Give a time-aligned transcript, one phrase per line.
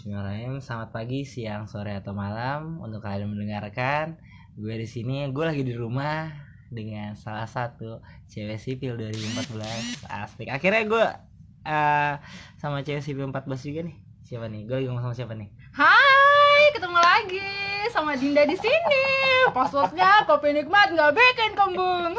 [0.00, 0.64] Bismillahirrahmanirrahim.
[0.64, 4.16] Selamat pagi, siang, sore atau malam untuk kalian mendengarkan.
[4.56, 6.32] Gue di sini, gue lagi di rumah
[6.72, 8.00] dengan salah satu
[8.32, 10.08] cewek sipil 2014.
[10.08, 10.48] Asik.
[10.48, 11.04] Akhirnya gue
[11.68, 12.16] eh
[12.56, 13.96] sama cewek sipil 14 juga nih.
[14.24, 14.64] Siapa nih?
[14.64, 15.52] Gue lagi ngomong sama siapa nih?
[15.76, 17.52] Hai, ketemu lagi
[17.92, 19.04] sama Dinda di sini.
[19.52, 22.16] Passwordnya kopi nikmat nggak bikin kembung.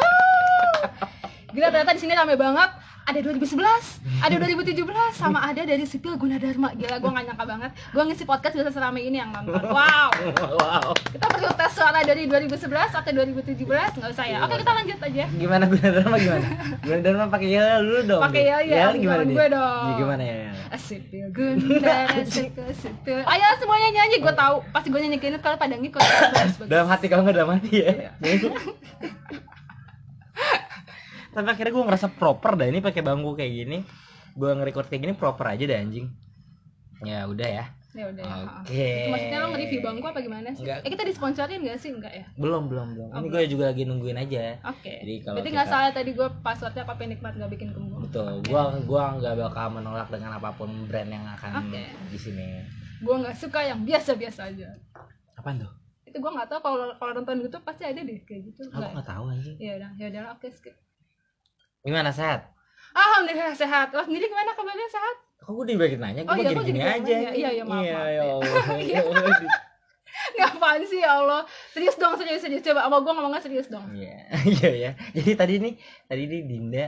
[1.50, 2.78] Gila ternyata di sini rame banget.
[3.12, 4.88] Ada 2011, ada 2017,
[5.20, 6.72] sama ada dari Sipil Gunadarma.
[6.80, 7.72] Gila, gue gak nyangka banget.
[7.92, 9.60] Gue ngisi podcast bisa serame ini yang nonton.
[9.68, 10.10] Wow.
[10.56, 10.96] wow.
[10.96, 13.68] Kita perlu tes suara dari 2011 atau 2017?
[14.00, 14.48] Nggak usah ya.
[14.48, 15.26] Oke, kita lanjut aja.
[15.28, 16.48] Gimana gue Dharma gimana?
[16.80, 18.22] Gue Dharma pakai yel dulu dong.
[18.24, 18.76] Pakai yel, ya.
[18.80, 19.84] Yel gimana gue dong.
[19.84, 20.36] Ya, gimana ya?
[20.80, 23.20] Sipil Gunda, Sipil Sipil.
[23.28, 24.64] Ayo semuanya nyanyi, gue tahu.
[24.72, 26.00] Pasti gue nyanyiin kalau pada ngikut.
[26.72, 27.92] Dalam hati kalau nggak dalam hati ya
[28.24, 28.56] Iya.
[31.32, 33.78] tapi akhirnya gue ngerasa proper dah ini pakai bangku kayak gini
[34.32, 36.08] gue nge-record kayak gini proper aja dah anjing
[37.02, 38.24] ya udah ya Ya udah.
[38.24, 38.36] ya.
[38.64, 38.88] Oke.
[39.04, 40.64] Itu Maksudnya lo nge-review bangku apa gimana sih?
[40.64, 40.80] Enggak.
[40.80, 41.92] Eh kita disponsorin gak sih?
[41.92, 42.24] Enggak ya?
[42.40, 45.04] belum belum belum Oh, ini gue juga lagi nungguin aja Oke.
[45.04, 48.00] Jadi kalau Berarti kita- salah tadi gue passwordnya kopi nikmat nggak bikin kembung.
[48.00, 51.84] betul gue gua nggak bakal menolak dengan apa pun brand yang akan Oke.
[52.08, 52.64] di sini
[52.98, 54.72] Gue nggak suka yang biasa-biasa aja.
[55.36, 55.72] apa tuh
[56.06, 58.62] Itu gue nggak tahu kalau kalau nonton YouTube pasti ada deh kayak gitu.
[58.66, 58.92] aku Nggak.
[58.94, 60.76] nggak tahu anjing Ya udah, ya udah oke skip.
[61.82, 62.52] Gimana sehat
[62.92, 63.88] Alhamdulillah sehat.
[63.96, 65.16] Lo sendiri gimana kabarnya sehat?
[65.42, 67.16] kok gue dibagiin nanya gue Oh, iya, gini kok gini jadi aja?
[67.34, 68.24] Iya, iya, maaf, iya ya ya.
[68.30, 69.00] Allah Iya.
[70.38, 71.42] Ngapain sih ya Allah?
[71.72, 72.62] Serius dong, serius serius.
[72.62, 73.88] Coba sama gue ngomongnya serius dong.
[73.96, 74.92] Iya, iya ya.
[75.18, 75.74] Jadi tadi nih,
[76.06, 76.86] tadi nih Dinda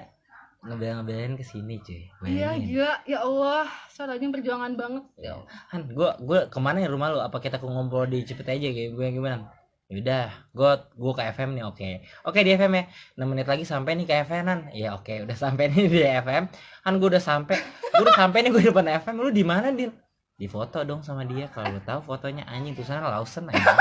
[0.63, 2.03] ngebel-ngebelin ke sini, cuy.
[2.23, 5.03] Iya gila, ya Allah, suaranya perjuangan banget.
[5.17, 5.33] Ya.
[5.75, 7.19] Han, gua gua ke mana ya rumah lu?
[7.19, 9.49] Apa kita ke ngobrol di Cepet aja kayak gue gimana?
[9.93, 11.89] Yaudah, gua gua ke FM nih, oke.
[12.25, 12.83] Oke di FM ya.
[13.13, 14.59] 6 menit lagi sampai nih ke FM Han.
[14.73, 16.49] Ya oke, udah sampai nih di FM.
[16.89, 17.61] Han gua udah sampai.
[17.93, 19.15] Gua udah sampai nih gue depan FM.
[19.21, 19.93] Lu di mana, Din?
[20.33, 21.45] Di foto dong sama dia.
[21.53, 23.77] Kalau lu tahu fotonya anjing tulisannya Lawson anjing.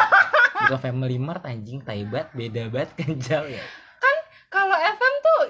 [0.68, 3.64] Bukan Family Mart anjing, taibat, beda banget kan jauh ya.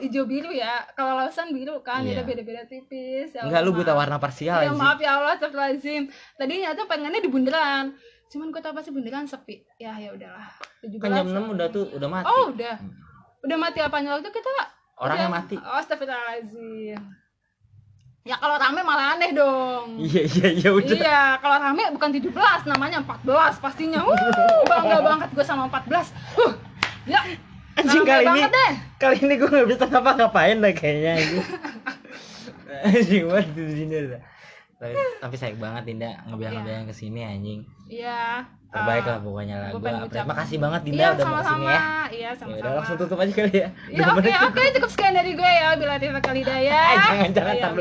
[0.03, 2.19] Hijau biru ya, kalau lausan biru kan, Iya.
[2.19, 3.31] jadi beda-beda tipis.
[3.31, 6.11] Ya Enggak lu buta warna parsial Ya maaf ya Allah, astagfirullahaladzim.
[6.35, 7.95] Tadinya tuh pengennya di bundaran.
[8.27, 9.63] Cuman gue tau pasti bundaran sepi.
[9.79, 10.51] Ya ya udahlah.
[10.83, 10.99] 17.
[10.99, 12.27] Kan jam 6 udah tuh udah mati.
[12.27, 12.75] Oh udah.
[12.75, 12.93] Hmm.
[13.47, 14.51] Udah mati apanya waktu kita
[14.99, 15.57] Orangnya udah- mati.
[15.57, 16.99] Oh astagfirullahaladzim.
[18.23, 19.99] Ya kalau rame malah aneh dong.
[19.99, 20.95] Iya iya iya udah.
[20.95, 22.31] Iya, kalau rame bukan 17,
[22.67, 24.03] namanya 14 pastinya.
[24.03, 24.15] Uh,
[24.67, 26.11] bangga banget gue sama 14.
[26.39, 26.55] Uh,
[27.07, 27.19] ya.
[27.75, 28.73] Anjing kali ini deh.
[28.97, 31.45] kali ini gue nggak bisa ngapa-ngapain dah kayaknya anjing.
[32.85, 34.23] anjing banget Dinda dah.
[34.77, 37.61] Tapi, tapi sayang banget Dinda ngebilang-ngebilang ke sini anjing.
[37.87, 38.43] Iya.
[38.69, 39.69] Terbaik eh, lah pokoknya lah.
[39.71, 40.01] apresiasi.
[40.03, 41.69] ngucapin- Makasih banget Dinda Iya, udah mau ke sini sama-sama.
[41.69, 41.79] ya.
[41.79, 42.59] Iya, Ya sama-sama.
[42.59, 43.69] udah langsung tutup aja kali ya.
[43.93, 46.71] Ya Dua oke oke cukup sekian dari gue ya bila tidak kali daya.
[46.73, 47.73] Eh, jangan jangan Iya, tar.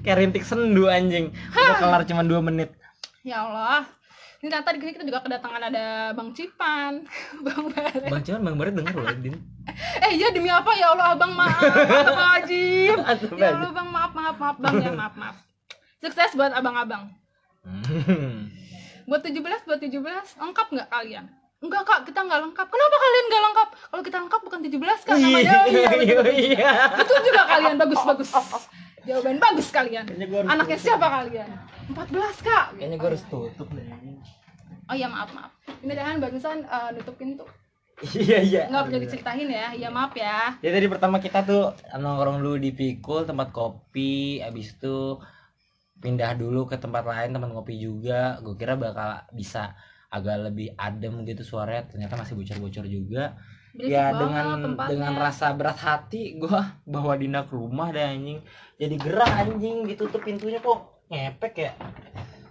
[0.00, 1.26] Kayak rintik sendu anjing.
[1.50, 2.70] Udah kelar cuma 2 menit.
[3.20, 3.82] Ya Allah.
[4.38, 7.02] Ini ternyata di sini kita juga kedatangan ada Bang Cipan,
[7.44, 8.06] Bang Bare.
[8.06, 9.34] Bang Cuman Bang Baret denger loh Din.
[9.98, 11.58] Eh iya demi apa ya Allah Abang maaf.
[11.58, 13.38] Astagfirullah.
[13.42, 15.36] Ya Allah Bang maaf maaf maaf Bang ya maaf maaf.
[15.98, 17.10] Sukses buat abang-abang.
[17.66, 18.46] Hmm.
[19.04, 19.98] Buat 17 buat 17
[20.38, 21.26] lengkap nggak kalian?
[21.58, 22.66] Enggak kak, kita nggak lengkap.
[22.70, 23.68] Kenapa kalian nggak lengkap?
[23.90, 25.34] Kalau kita lengkap bukan 17 kak namanya.
[25.34, 26.34] Iya Iya, iya betul.
[26.54, 26.72] iya.
[26.94, 28.30] Betul juga kalian bagus bagus.
[29.02, 30.04] Jawaban bagus kalian.
[30.46, 31.48] Anaknya siapa kalian?
[31.90, 32.66] 14 kak.
[32.78, 33.87] Kayaknya gue harus tutup deh.
[34.88, 35.52] Oh iya maaf maaf.
[35.84, 37.44] Ini Dan barusan eh, nutup pintu.
[37.98, 38.62] Iya iya.
[38.70, 39.68] Nggak perlu diceritain ya.
[39.74, 40.54] Iya maaf ya.
[40.62, 45.18] Ya tadi pertama kita tuh nongkrong dulu di Pikul tempat kopi, abis itu
[45.98, 48.38] pindah dulu ke tempat lain tempat kopi juga.
[48.40, 49.74] Gue kira bakal bisa
[50.08, 53.36] agak lebih adem gitu suaranya, ternyata masih bocor-bocor juga.
[53.76, 54.90] Berisik ya banget dengan tempatnya.
[54.90, 56.60] dengan rasa berat hati gua
[56.94, 58.40] bawa Dinda ke rumah deh anjing.
[58.80, 61.72] Jadi gerah anjing ditutup pintunya kok ngepek ya.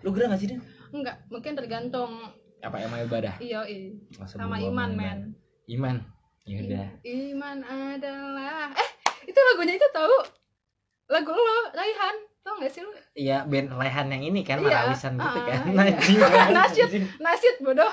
[0.05, 0.61] Lu gerah gak sih Din?
[0.89, 2.11] Enggak, mungkin tergantung
[2.57, 3.37] Apa emang ibadah?
[3.37, 3.93] iya iya.
[4.15, 5.19] Masa sama iman mau men.
[5.65, 5.97] Iman.
[6.43, 6.87] Ya udah.
[7.01, 8.89] Iman adalah eh
[9.23, 10.15] itu lagunya itu tahu
[11.07, 15.13] lagu lo Raihan tau gak sih lu Iya, band Rehan yang ini kan, Iya, Marawisan
[15.15, 15.59] gitu ah, kan.
[15.61, 15.75] iya.
[15.79, 16.19] Najib.
[16.55, 16.87] Nasyid.
[16.87, 17.05] anjing.
[17.19, 17.91] nasid bodoh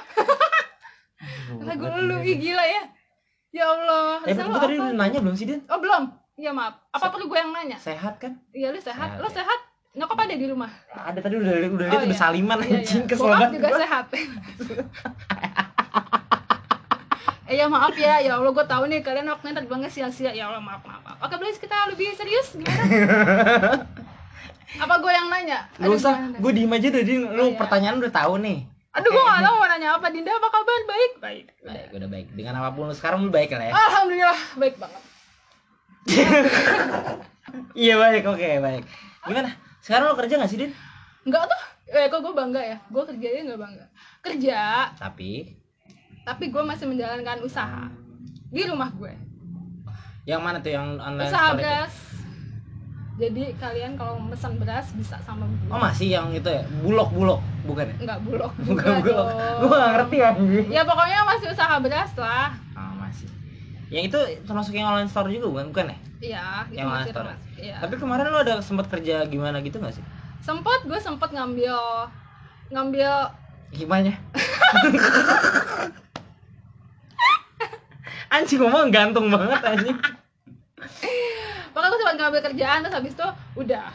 [1.61, 2.83] lagu lu gila ya
[3.51, 5.61] ya Allah Eh, lu tadi udah nanya belum sih, Din?
[5.67, 6.03] oh belum
[6.35, 8.39] iya maaf apa perlu gue yang nanya Sehat kan?
[8.51, 9.35] iya lu sehat Sehat, lu ya.
[9.39, 9.61] sehat
[9.94, 12.19] nyokap ada di rumah Ada tadi udah udah Oh, lihat udah iya.
[12.20, 13.08] saliman Iya, anjing iya.
[13.08, 13.79] kesel banget juga gua.
[13.79, 14.06] sehat
[17.44, 20.58] Eh ya maaf ya, ya Allah gue tahu nih kalian waktunya terbangnya sia-sia Ya Allah
[20.58, 21.19] maaf maaf, maaf.
[21.20, 22.82] Oke please kita lebih serius gimana?
[24.82, 25.69] Apa gue yang nanya?
[25.76, 27.29] Gak usah, gue diem aja deh, Din.
[27.29, 27.55] Lu Oh, iya.
[27.55, 28.64] pertanyaan udah tahu nih.
[28.91, 30.81] Aduh gue gak tahu mau nanya apa Dinda apa kabar?
[30.85, 32.26] Baik baik Baik, udah baik.
[32.32, 33.73] Dengan apa pun lu sekarang lu baik lah ya.
[33.73, 35.02] Alhamdulillah baik banget
[37.76, 38.85] Iya baik, oke baik.
[39.23, 39.50] Gimana?
[39.85, 40.73] Sekarang lu kerja gak sih, Din?
[41.29, 41.61] Enggak tuh.
[41.93, 42.81] Eh kok gue bangga ya?
[42.89, 43.87] Gue kerjanya nggak bangga.
[44.25, 44.89] Kerja.
[44.97, 45.53] Tapi?
[46.25, 47.93] Tapi gue masih menjalankan usaha
[48.49, 49.13] di rumah gue.
[50.25, 51.59] Yang mana tuh yang online usaha itu?
[51.61, 51.95] beras.
[53.15, 56.65] Jadi kalian kalau pesan beras bisa sama gue oh masih yang itu ya?
[56.81, 57.97] Bulog bulog bukan ya?
[58.09, 59.29] Nggak bulog bukan bulog.
[59.29, 59.29] dong.
[59.61, 60.67] gue gak ngerti anjing.
[60.73, 62.57] Ya pokoknya masih usaha beras lah
[63.94, 65.70] yang itu termasuk yang online store juga bukan?
[65.70, 65.96] Bukan ya?
[66.19, 66.44] Iya
[66.75, 67.31] Yang masih store.
[67.31, 67.46] termasuk.
[67.55, 67.76] Iya.
[67.79, 70.05] tapi kemarin lu ada sempat kerja gimana gitu gak sih?
[70.43, 71.79] Sempet gue sempet ngambil
[72.75, 73.31] ngambil
[73.70, 74.12] gimana
[78.35, 79.96] anjing ngomong gantung banget anjing.
[81.70, 83.87] Pokoknya gue sempat ngambil kerjaan terus habis itu udah.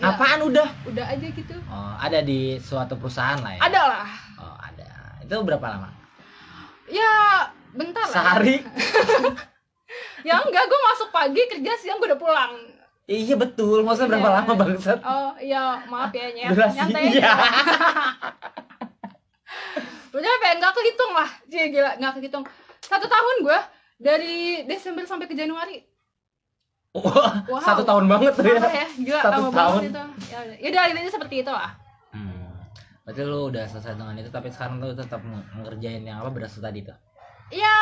[0.00, 0.68] Ya, apaan udah?
[0.88, 1.54] Udah aja gitu.
[1.68, 3.60] Oh ada di suatu perusahaan lah ya?
[3.62, 4.08] Ada lah.
[4.40, 4.88] Oh ada.
[5.22, 5.92] Itu berapa lama?
[6.90, 8.56] Ya bentar lah sehari
[10.28, 12.52] ya enggak gue masuk pagi kerja siang gue udah pulang
[13.06, 14.36] iya betul maksudnya berapa Iya.
[14.38, 17.32] lama bangsat oh iya maaf ya nyet Durasi, nyantai iya.
[20.10, 22.44] udah pengen nggak kehitung lah Cie, gila nggak kehitung
[22.80, 23.58] satu tahun gue
[23.96, 25.86] dari Desember sampai ke Januari
[26.90, 27.62] Wah, Wow.
[27.62, 28.58] satu tahun banget tuh ya.
[28.58, 29.80] Ya gila Satu tahun.
[29.84, 31.70] itu ya udah ya udah intinya seperti itu lah
[32.10, 32.66] Hmm.
[33.06, 36.58] Berarti lu udah selesai dengan itu tapi sekarang lu tetap nge- ngerjain yang apa berasa
[36.58, 36.98] tadi tuh.
[37.50, 37.74] Iya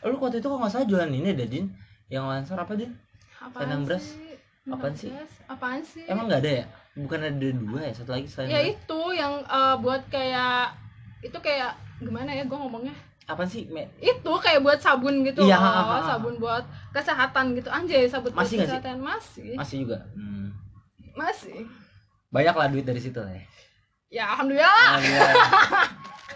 [0.00, 1.66] Lu waktu itu kok nggak salah jualan ini deh, Din.
[2.06, 2.92] Yang lancar apa, Din?
[3.36, 4.04] apaan Selendang beras?
[4.04, 4.36] sih?
[4.64, 5.10] Apaan sih?
[5.46, 6.64] apaan sih Emang nggak ada ya?
[6.94, 8.70] Bukan ada dua ya, satu lagi selain ya beras.
[8.74, 10.74] itu yang eh, buat kayak
[11.20, 12.94] itu kayak gimana ya gue ngomongnya
[13.24, 13.66] Apa sih?
[13.66, 16.06] Me- itu kayak buat sabun gitu Iya, loh, ha, ha, ha.
[16.06, 18.64] sabun buat kesehatan gitu anjay sabun buat Masih sih?
[18.64, 19.98] kesehatan masih Masih juga.
[20.12, 20.48] Hmm.
[21.12, 21.66] masih
[22.28, 23.42] Banyak lah duit dari situ lah ya.
[24.10, 25.34] ya alhamdulillah Alhamdulillah.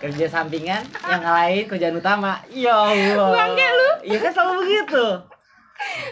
[0.02, 2.42] Kerja sampingan yang lain kerjaan utama.
[2.50, 3.30] Ya Allah.
[3.30, 3.90] Bangke lu.
[4.02, 5.04] Iya kan selalu begitu.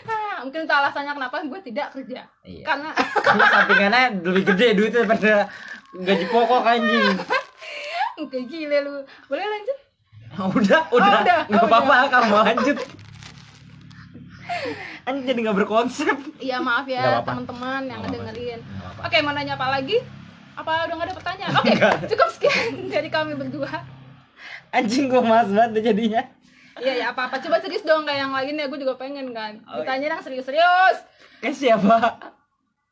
[0.07, 2.65] Ah, mungkin itu alasannya kenapa gue tidak kerja Iya.
[2.67, 2.91] karena
[3.27, 5.35] Karena sampingannya lebih gede duitnya daripada
[5.95, 7.15] gaji pokok anjing.
[8.31, 8.95] kayak gile lu
[9.33, 9.79] boleh lanjut
[10.61, 12.79] udah, udah, udah, nggak oh, apa-apa kamu lanjut.
[15.09, 16.17] Anjing jadi nggak berkonsep.
[16.37, 18.61] iya maaf ya teman-teman yang ngedengerin
[19.01, 20.05] oke mau nanya apa lagi
[20.61, 21.53] apa udah gak ada pertanyaan?
[21.61, 21.73] Oke
[22.07, 23.71] cukup sekian dari kami berdua.
[24.71, 26.23] Anjing gua malas banget jadinya.
[26.79, 29.61] iya ya apa apa coba serius dong kayak yang lain ya gue juga pengen kan.
[29.67, 30.97] Oh, ditanya yang serius-serius.
[31.41, 32.17] Eh siapa?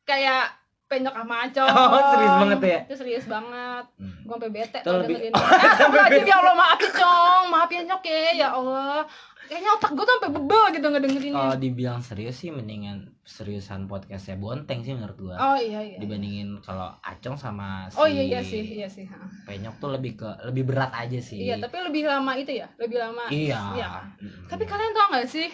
[0.03, 0.56] kayak
[0.88, 2.79] penyok sama acong Oh, serius banget ya?
[2.85, 3.85] itu serius banget.
[3.97, 4.19] Hmm.
[4.19, 5.32] gue sampai bete tuh lebih- dengerin.
[5.37, 7.44] Eh sampai ya Allah maaf ya cong.
[7.49, 9.05] Maaf ya nyok ya ya Allah
[9.49, 14.37] kayaknya otak gue tuh sampai bebel gitu ngedengerinnya Kalau dibilang serius sih mendingan seriusan podcastnya
[14.37, 15.37] Bonteng sih menurut gua.
[15.37, 19.17] oh iya iya Dibandingin kalau Acong sama si oh iya iya sih iya sih ha.
[19.45, 21.41] Penyok tuh lebih ke lebih berat aja sih.
[21.43, 23.61] iya tapi lebih lama itu ya lebih lama Iya.
[23.75, 23.89] Iya.
[24.19, 24.47] Mm-mm.
[24.47, 25.49] tapi kalian tau gak sih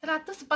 [0.00, 0.48] 114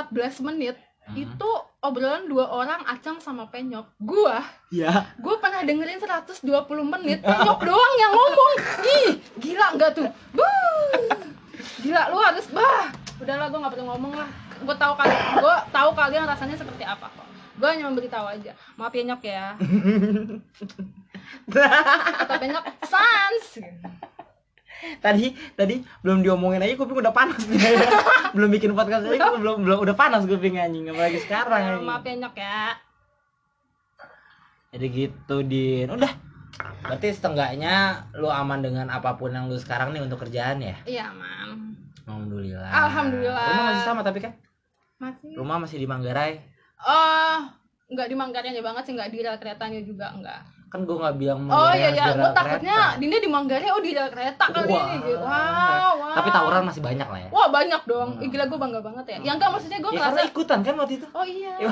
[0.43, 0.73] menit
[1.05, 1.21] Mhm.
[1.21, 5.13] itu obrolan dua orang acang sama penyok gua Iya.
[5.15, 6.41] gue pernah dengerin 120
[6.83, 8.53] menit penyok doang yang ngomong
[8.83, 11.29] ih gila nggak tuh Buh.
[11.85, 12.89] Gila lu harus bah.
[13.21, 14.29] Udahlah gue nggak perlu ngomong lah.
[14.65, 17.27] Gue tahu kalian gue tahu kalian rasanya seperti apa kok.
[17.61, 18.51] Gue hanya memberitahu aja.
[18.75, 19.45] Maaf ya nyok ya.
[22.17, 23.47] Kata penyok sans.
[25.01, 27.45] Tadi tadi belum diomongin aja kuping udah panas.
[27.47, 27.85] Dia
[28.35, 30.89] belum bikin podcast aja gua belum belum udah panas kuping anjing.
[30.91, 32.61] Apalagi sekarang Ya, maaf ya nyok ya.
[34.75, 35.87] Jadi gitu din.
[35.87, 36.11] Udah.
[36.83, 40.75] Berarti setengahnya lu aman dengan apa pun yang lu sekarang nih untuk kerjaan ya?
[40.83, 41.74] Iya mam
[42.35, 43.47] alhamdulillah Alhamdulillah.
[43.47, 44.33] rumah masih sama tapi kan
[44.99, 46.31] masih rumah masih di Manggarai
[46.83, 47.39] oh
[47.85, 51.39] nggak di Manggarainya banget sih nggak di rel keretanya juga enggak kan gua nggak bilang
[51.47, 52.77] Oh Manggarai iya harus iya, di gue takutnya.
[52.99, 54.83] Dinda di Manggarai, oh di rel kereta kali Wah.
[54.83, 55.23] ini gitu.
[55.23, 56.15] Wow, wow.
[56.19, 58.23] tapi tawuran masih banyak lah ya Wah banyak dong, Hmm.
[58.25, 59.17] Ih, gila gue bangga banget ya.
[59.23, 61.53] Yang enggak maksudnya gue ya ngerasa, ikutan kan waktu itu oh iya.
[61.63, 61.67] ya.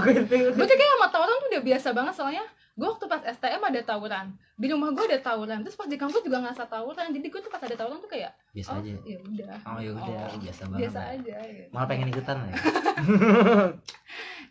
[0.56, 2.44] Gue juga sama tawuran tuh udah biasa banget soalnya
[2.74, 4.34] gue waktu pas STM ada tawuran.
[4.58, 5.62] Di rumah gue ada tawuran.
[5.62, 7.14] Terus pas di kampus juga ngerasa tawuran.
[7.14, 8.92] Jadi gue tuh pas ada tawuran tuh kayak biasa oh aja.
[9.06, 9.56] ya udah.
[9.62, 10.26] Oh ya udah.
[10.34, 10.80] Oh, biasa banget.
[10.82, 11.70] Biasa aja gitu.
[11.70, 12.56] malah pengen ikutan ya.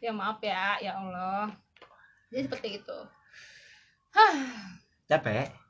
[0.06, 0.64] ya maaf ya.
[0.78, 1.50] Ya Allah.
[2.30, 2.98] Jadi seperti itu.
[5.10, 5.61] Capek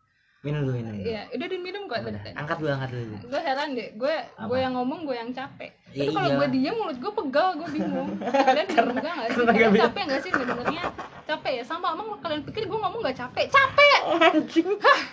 [0.42, 1.06] minum dulu minum dulu.
[1.06, 2.30] ya udah diminum kok tadi.
[2.34, 5.70] angkat dulu angkat dulu gue heran deh gue gue yang ngomong gue yang capek.
[5.94, 6.38] Ya tapi kalau iya.
[6.42, 8.10] gue diem mulut gue pegal gue bingung.
[8.46, 9.44] Kalian bingung juga nggak sih?
[9.46, 10.84] kalian capek nggak sih ngedengernya
[11.30, 11.62] capek ya?
[11.62, 13.46] Sama emang kalian pikir gue ngomong nggak capek.
[13.54, 14.00] Capek!
[14.18, 14.68] Anjing.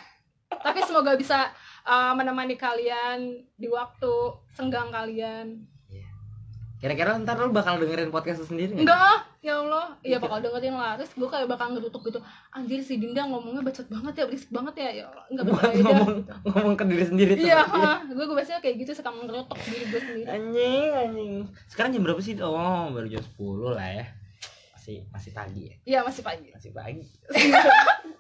[0.65, 1.53] Tapi semoga bisa
[1.86, 4.13] uh, menemani kalian di waktu
[4.57, 5.62] senggang kalian
[6.79, 8.88] kira-kira ntar lu bakal dengerin podcast lu sendiri nggak?
[8.88, 9.86] enggak ya Allah.
[10.00, 10.95] Iya bakal dengerin lah.
[10.95, 12.19] Terus gue kayak bakal ngerutuk gitu.
[12.55, 14.89] Anjir si Dinda ngomongnya bacot banget ya berisik banget ya.
[14.89, 16.15] Ya Allah enggak Buat ngomong
[16.48, 17.45] ngomong ke diri sendiri tuh.
[17.51, 17.62] Iya
[18.15, 20.27] gue gue biasanya kayak gitu suka ngerutuk diri gue sendiri.
[20.31, 21.33] Anjing anjing.
[21.67, 22.33] Sekarang jam berapa sih?
[22.39, 24.05] Oh baru jam 10 lah ya.
[24.79, 25.75] Masih masih pagi ya?
[25.83, 26.48] Iya masih pagi.
[26.55, 27.03] Masih pagi.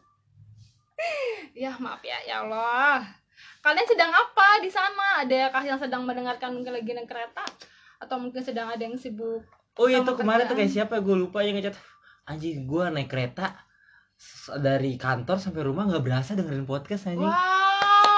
[1.59, 3.03] Ya maaf ya, ya Allah.
[3.59, 5.27] Kalian sedang apa di sana?
[5.27, 7.43] Adakah yang sedang mendengarkan mungkin lagi naik kereta?
[7.99, 9.43] Atau mungkin sedang ada yang sibuk?
[9.75, 11.75] Oh iya tuh kemarin tuh kayak siapa gue lupa yang ngechat
[12.25, 13.55] anjing gue naik kereta
[14.55, 17.47] dari kantor sampai rumah nggak berasa dengerin podcast anjing gue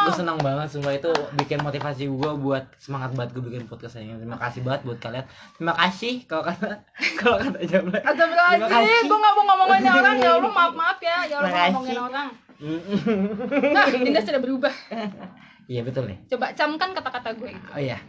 [0.04, 0.18] Wow.
[0.18, 1.08] senang banget sumpah itu
[1.38, 5.26] bikin motivasi gue buat semangat banget gue bikin podcast anjing terima kasih banget buat kalian
[5.54, 6.82] terima kasih kalau kata
[7.22, 9.00] kalau kata Terima Astagfirullahaladzim, kasih.
[9.06, 12.28] gue gak mau ngomongin orang ya Allah maaf maaf ya, ya Allah ngomongin orang.
[13.72, 14.74] Nah, Dinda sudah berubah.
[15.66, 17.54] iya betul nih Coba camkan kata-kata gue.
[17.54, 18.02] oh iya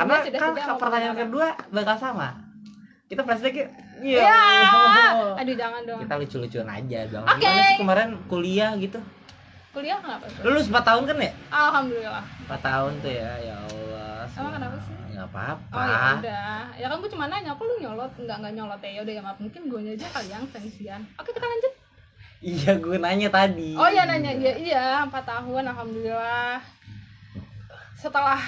[0.00, 2.28] karena sudah kan mau pertanyaan kedua bakal sama
[3.06, 6.00] kita pasti kayak iya Ya, aduh jangan dong.
[6.00, 9.00] kita lucu-lucuan aja dong gimana sih kemarin kuliah gitu
[9.70, 10.26] Kuliah kenapa?
[10.26, 10.42] tuh?
[10.44, 12.24] lulus 4 tahun kan ya Alhamdulillah.
[12.42, 14.94] 4 tahun tuh ya ya Allah Emang kenapa sih?
[15.10, 18.10] nggak apa-apa Oh ya udah, ya kan gue cuma nanya, kok lu nyolot?
[18.16, 21.00] Enggak enggak nyolot ya, udah ya maaf mungkin gue aja kali yang tensian.
[21.14, 21.72] Oke kita lanjut.
[22.40, 26.58] iya gue nanya tadi Oh iya nanya, iya iya empat tahun, alhamdulillah.
[27.94, 28.40] Setelah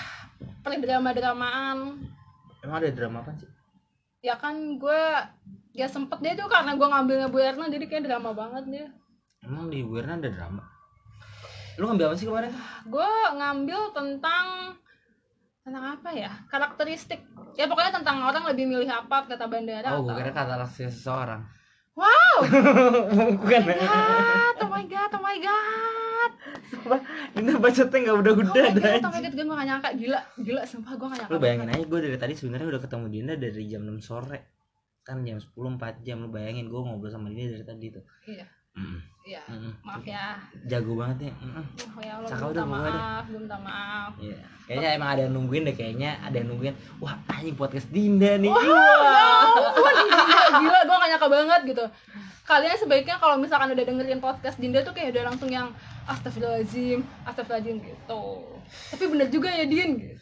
[0.63, 1.79] paling drama-dramaan,
[2.63, 3.51] emang ada drama apa sih?
[4.23, 5.03] Ya kan gue
[5.73, 8.89] ya sempet deh tuh karena gue ngambilnya Bu Erna jadi kayak drama banget dia.
[9.43, 10.63] emang di Buerna ada drama?
[11.81, 12.55] Lu ngambil apa sih kemarin?
[12.87, 14.47] Gue ngambil tentang
[15.67, 16.31] tentang apa ya?
[16.47, 17.27] Karakteristik.
[17.59, 21.43] Ya pokoknya tentang orang lebih milih apa kata bandara oh gue kira kata rahasia seseorang.
[21.99, 22.47] Wow!
[23.43, 23.61] Bukan.
[23.67, 26.02] Oh my god oh my god oh my god
[27.39, 29.89] ini bacotnya nggak udah oh udah my god oh my god gue gak nyangka.
[29.97, 33.07] Gila gila sumpah gue gak nyangka lu bayangin aja gue dari tadi sebenarnya udah ketemu
[33.13, 34.39] Dinda dari jam 6 sore.
[35.03, 36.17] Kan jam 10 4 jam.
[36.23, 38.05] Lu bayangin gue ngobrol sama dia dari tadi tuh.
[38.27, 38.47] Iya.
[38.73, 38.99] Mm,
[39.29, 39.43] iya.
[39.53, 40.41] Mm, maaf ya.
[40.65, 41.33] Jago banget ya.
[41.45, 44.13] Mm, oh ya Allah Cakap gue udah, maaf gue minta maaf.
[44.17, 44.39] Iya.
[44.65, 46.75] Kayaknya emang ada yang nungguin deh kayaknya ada yang nungguin.
[47.03, 48.49] Wah, anjing podcast Dinda nih.
[48.49, 48.81] Wah, ya
[49.45, 51.85] ampun, gila, gila gue gak nyangka banget gitu
[52.53, 55.73] Kalian sebaiknya kalau misalkan udah dengerin podcast Dinda tuh kayak udah langsung yang
[56.05, 58.25] Astagfirullahaladzim, Astagfirullahaladzim gitu
[58.93, 60.21] Tapi bener juga ya Din gitu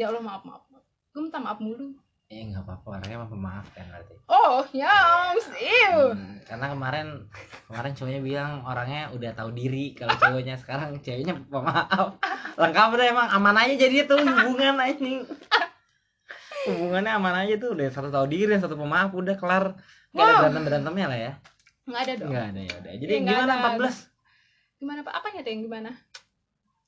[0.00, 0.64] Ya Allah maaf maaf.
[1.12, 1.92] Gue minta maaf mulu
[2.26, 4.18] Eh nggak apa-apa, orangnya mah pemaaf kan berarti.
[4.26, 4.90] Oh ya,
[5.62, 7.06] iu Hmm, karena kemarin
[7.70, 12.18] kemarin cowoknya bilang orangnya udah tahu diri kalau cowoknya sekarang ceweknya pemaaf.
[12.58, 15.22] Lengkap deh emang aman aja jadi tuh hubungan anjing.
[16.66, 19.78] Hubungannya aman aja tuh udah satu tahu diri, satu pemaaf udah kelar.
[20.16, 20.40] Gak ada Wow.
[20.40, 21.32] berantem berantemnya lah ya.
[21.86, 22.92] Nggak ada dong Enggak ada ya udah.
[22.96, 23.68] Jadi nggak gimana ada.
[23.76, 24.80] 14?
[24.80, 25.90] Gimana pak, apanya tuh yang gimana?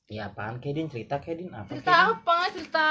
[0.09, 1.69] Ya apaan Kedin cerita Kedin apa?
[1.69, 2.87] Cerita apa, cerita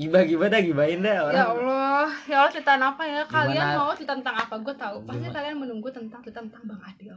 [0.00, 1.36] Gibah gibah dah gibahin dah orang.
[1.36, 3.20] Ya Allah, ya Allah cerita apa ya?
[3.28, 3.76] Kalian Gimana?
[3.76, 4.54] mau cerita tentang apa?
[4.56, 4.96] Gue tahu.
[5.04, 5.36] Pasti Gimana?
[5.36, 7.14] kalian menunggu tentang cerita tentang Bang Adil.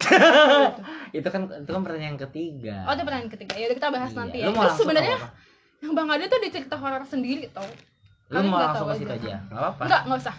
[1.18, 2.86] itu kan itu kan pertanyaan ketiga.
[2.86, 3.54] Oh, itu pertanyaan ketiga.
[3.58, 4.18] Ya udah kita bahas Iya.
[4.22, 4.46] nanti ya.
[4.48, 5.28] Terus sebenarnya apa?
[5.82, 7.66] yang Bang Adil tuh ada cerita horor sendiri tau.
[8.30, 9.18] Lu kalian mau langsung ke situ aja.
[9.18, 9.36] aja.
[9.50, 9.82] Enggak apa-apa.
[9.84, 10.36] Enggak, enggak usah.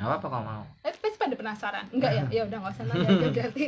[0.00, 0.64] Enggak apa-apa kalau mau.
[0.80, 1.84] Eh, pasti pada penasaran.
[1.92, 2.22] Enggak ya?
[2.32, 3.64] Ya udah enggak usah nanya aja berarti.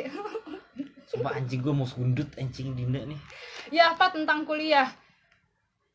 [1.13, 3.21] Sumpah anjing gua mau sundut anjing Dinda nih.
[3.69, 4.89] ya apa tentang kuliah?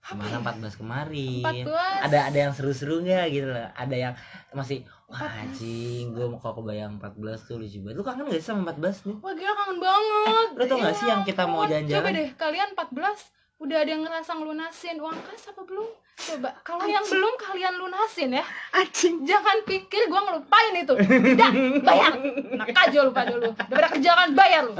[0.07, 1.41] Gimana 14 kemarin?
[1.41, 2.05] 14.
[2.05, 3.65] Ada ada yang seru-seru nggak gitu loh.
[3.73, 4.13] Ada yang
[4.53, 7.97] masih wah anjing gua mau kalau kebayang 14 tuh lucu banget.
[7.97, 9.17] Lu kangen gak sih sama 14 nih?
[9.25, 10.47] Wah, gila kangen banget.
[10.53, 11.97] lu tau nggak Ya sih yang kita mau jalan-jalan?
[11.97, 15.89] Coba deh, kalian 14 udah ada yang ngerasa ngelunasin uang kas apa belum?
[16.17, 18.41] Coba, kalau yang belum kalian lunasin ya,
[18.73, 19.21] Anjing.
[19.21, 20.93] jangan pikir gua ngelupain itu.
[20.97, 21.51] Tidak,
[21.85, 22.17] bayar.
[22.57, 23.53] Nak aja lupa dulu.
[23.53, 24.73] Daripada kerja kan bayar lu.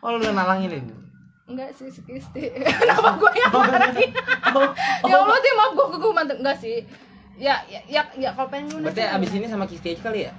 [0.00, 0.94] Oh lu nalangin ini.
[1.44, 2.48] Enggak sih, Kisti.
[2.80, 4.10] Kenapa gue yang marahin?
[4.56, 4.72] Oh,
[5.04, 6.80] ya Allah sih maaf gue gue mantep enggak sih.
[7.36, 8.88] Ya, ya, ya, ya kalau pengen lunas.
[8.88, 10.32] Berarti ya abis ini sama Kisti aja kali ya?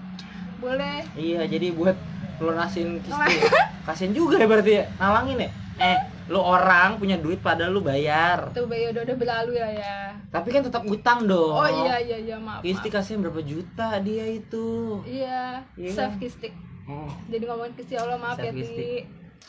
[0.58, 1.06] boleh.
[1.14, 1.94] Iya, jadi buat
[2.42, 3.36] lunasin Kisti.
[3.86, 4.90] Kasian juga ya berarti ya.
[4.98, 5.50] Nalangin ya?
[5.78, 8.50] Eh, lu orang punya duit padahal lu bayar.
[8.50, 9.98] Tuh Bayu udah udah berlalu ya ya.
[10.34, 11.54] Tapi kan tetap utang dong.
[11.54, 12.66] Oh iya iya iya maaf.
[12.66, 12.96] Kisti maaf.
[12.98, 15.02] kasihan berapa juta dia itu.
[15.06, 16.50] Iya, Iya self kistik.
[16.90, 17.10] Oh.
[17.30, 18.58] Jadi ngomongin Kisti ya Allah maaf ya Ti.
[18.58, 19.04] kistik.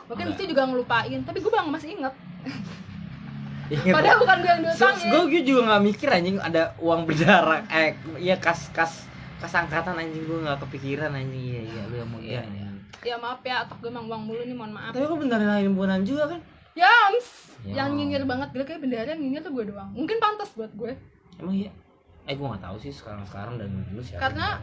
[0.04, 0.24] Mungkin.
[0.32, 2.14] Kisti juga ngelupain, tapi gue bang masih inget.
[3.72, 3.94] Ingat.
[3.96, 5.08] Padahal bukan gue yang diutangin.
[5.32, 9.08] gue juga nggak mikir anjing ada uang berjarak eh iya kas kas
[9.40, 12.64] kas angkatan anjing gue nggak kepikiran anjing iya iya lu yang mau Iya, iya, iya.
[13.06, 14.90] Ya maaf ya, otak gue emang uang mulu nih, mohon maaf.
[14.90, 16.40] tapi kok beneran lain himpunan juga kan
[16.76, 17.26] Yams,
[17.64, 17.82] Ya.
[17.82, 19.90] yang nyinyir banget, gue kayak bendera yang nyinyir tuh gue doang.
[19.90, 20.92] Mungkin pantas buat gue.
[21.36, 21.68] emang iya
[22.24, 24.56] eh gue nggak tahu sih sekarang sekarang dan dulu siapa Karena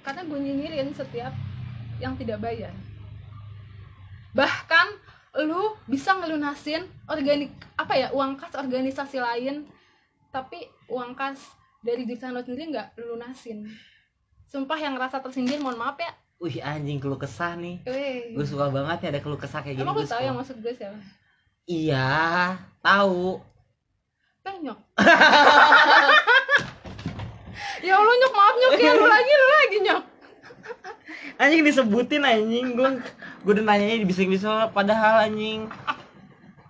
[0.00, 1.32] karena gue nyinyirin setiap
[1.98, 2.72] yang tidak bayar.
[4.32, 4.86] Bahkan
[5.44, 9.68] lu bisa ngelunasin organik apa ya uang kas organisasi lain,
[10.28, 11.38] tapi uang kas
[11.80, 13.62] dari jurusan lo sendiri nggak lu lunasin.
[14.44, 16.12] Sumpah yang rasa tersindir, mohon maaf ya.
[16.38, 17.82] wih anjing keluh kesah nih
[18.30, 20.70] gue suka banget nih ada keluh kesah kayak gini Emang lu tahu yang maksud gue
[20.70, 20.94] siapa?
[21.68, 22.08] Iya
[22.80, 23.38] tahu
[24.40, 24.78] Penyok.
[27.84, 30.02] ya Allah nyok maaf nyok ya lu lagi lu lagi nyok.
[31.36, 32.88] anjing disebutin anjing gue
[33.44, 35.68] gue udah nanyanya di bisik-bisik padahal anjing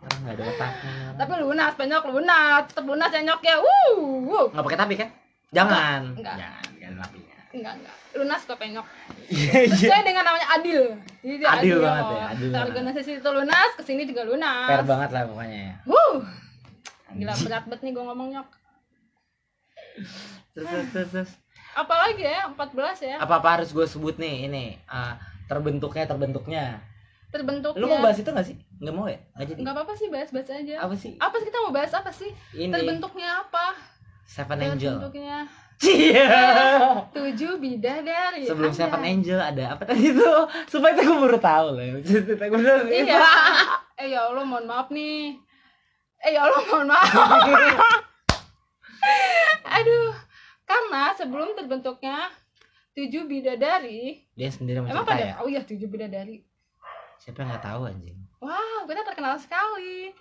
[0.02, 3.56] orang nggak ada otaknya Tapi lunas, penyok lunas, tetap lunas ya nyok ya.
[3.62, 4.46] Wuh, wuh.
[4.50, 5.08] nggak pakai tapi kan
[5.48, 6.34] jangan Enggak.
[6.36, 7.96] jangan jangan tapinya Enggak, enggak.
[8.14, 8.86] Lunas kok penyok.
[9.26, 10.82] iya iya Sesuai dengan namanya adil.
[11.18, 12.68] Jadi dia Adil banget ya, adil Ke banget.
[12.68, 14.68] organisasi itu lunas, ke sini juga lunas.
[14.68, 16.16] fair banget lah pokoknya ya Wuh.
[17.10, 18.48] Gila berat banget nih gue ngomong nyok.
[20.50, 21.30] terus terus terus, terus.
[21.72, 22.74] Apalagi ya, 14
[23.04, 23.16] ya.
[23.18, 25.14] apa apa harus gue sebut nih ini ah,
[25.46, 26.64] terbentuknya terbentuknya
[27.28, 27.76] Terbentuknya.
[27.76, 30.48] lu mau bahas itu nggak sih nggak mau ya nggak jadi Enggak apa-apa sih, bahas-bahas
[30.50, 30.74] aja.
[30.78, 32.30] apa sih Apa sih kita mau bahas apa sih?
[32.52, 33.66] ini Terbentuknya apa?
[34.24, 35.38] Seven Angel Terbentuknya
[35.78, 36.26] Iya.
[37.14, 38.42] tujuh bidadari.
[38.42, 38.82] Sebelum Anjay.
[38.82, 40.26] Seven Angel ada apa tadi itu?
[40.66, 41.82] Supaya gue baru tahu loh.
[42.02, 42.82] Cerita gue bener.
[42.90, 43.22] Iya.
[43.94, 45.38] eh ya Allah mohon maaf nih.
[46.18, 47.06] Eh ya Allah mohon maaf.
[49.78, 50.10] Aduh.
[50.68, 52.28] Karena sebelum terbentuknya
[52.92, 55.34] tujuh bidadari, Dia sendiri emang mencerita pada ya.
[55.40, 56.44] oh iya tujuh bidadari.
[57.16, 58.18] Siapa yang nggak tahu anjing?
[58.38, 60.12] Wow, kita terkenal sekali.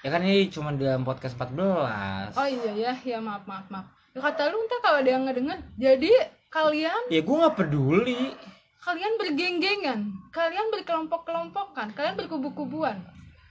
[0.00, 3.84] Ya kan ini cuma dalam podcast 14 Oh iya ya, ya maaf maaf maaf.
[4.10, 6.10] Ya kata lu ntar kalau ada yang ngedenger, jadi
[6.50, 8.34] kalian Ya gue nggak peduli.
[8.80, 10.00] kalian bergeng-gengan,
[10.34, 12.96] kalian berkelompok-kelompokan, kalian berkubu-kubuan.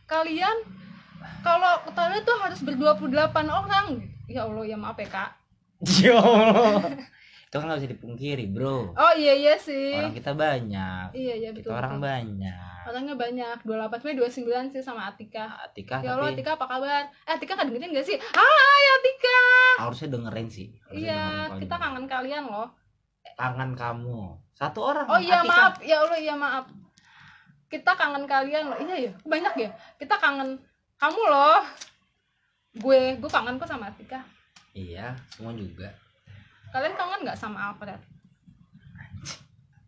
[0.04, 0.58] Kalian
[1.46, 3.88] kalau kalian tuh harus berdua-puluh delapan orang.
[4.28, 5.32] Ya Allah, ya maaf ya Kak.
[6.04, 6.20] Yo.
[7.50, 8.94] Itu kan nggak bisa dipungkiri bro.
[8.94, 9.98] Oh iya iya sih.
[9.98, 11.18] Orang kita banyak.
[11.18, 11.72] Iya iya Kita betul.
[11.74, 12.06] orang betul.
[12.06, 12.70] banyak.
[12.86, 13.58] Orangnya banyak.
[13.66, 15.58] 28 Mei 29 sih sama Atika.
[15.58, 17.10] Atika Ya Allah tapi Atika apa kabar?
[17.26, 18.22] Eh Atika kan dengerin gak sih?
[18.22, 19.42] Hai Atika.
[19.82, 20.68] harusnya dengerin sih.
[20.78, 22.70] Harusnya dengerin Iya, kalau kita kangen kalian loh.
[23.34, 24.22] Tangan kamu.
[24.54, 25.06] Satu orang.
[25.10, 25.50] Oh iya Atika.
[25.50, 26.66] maaf, ya Allah iya maaf.
[27.66, 28.78] Kita kangen kalian loh.
[28.78, 29.70] Iya ya, banyak ya.
[29.98, 30.54] Kita kangen
[30.98, 31.66] kamu loh.
[32.78, 34.22] Gue, gue kangen kok sama Atika.
[34.72, 35.90] Iya, semua juga.
[36.70, 38.02] Kalian kangen nggak sama Alfred?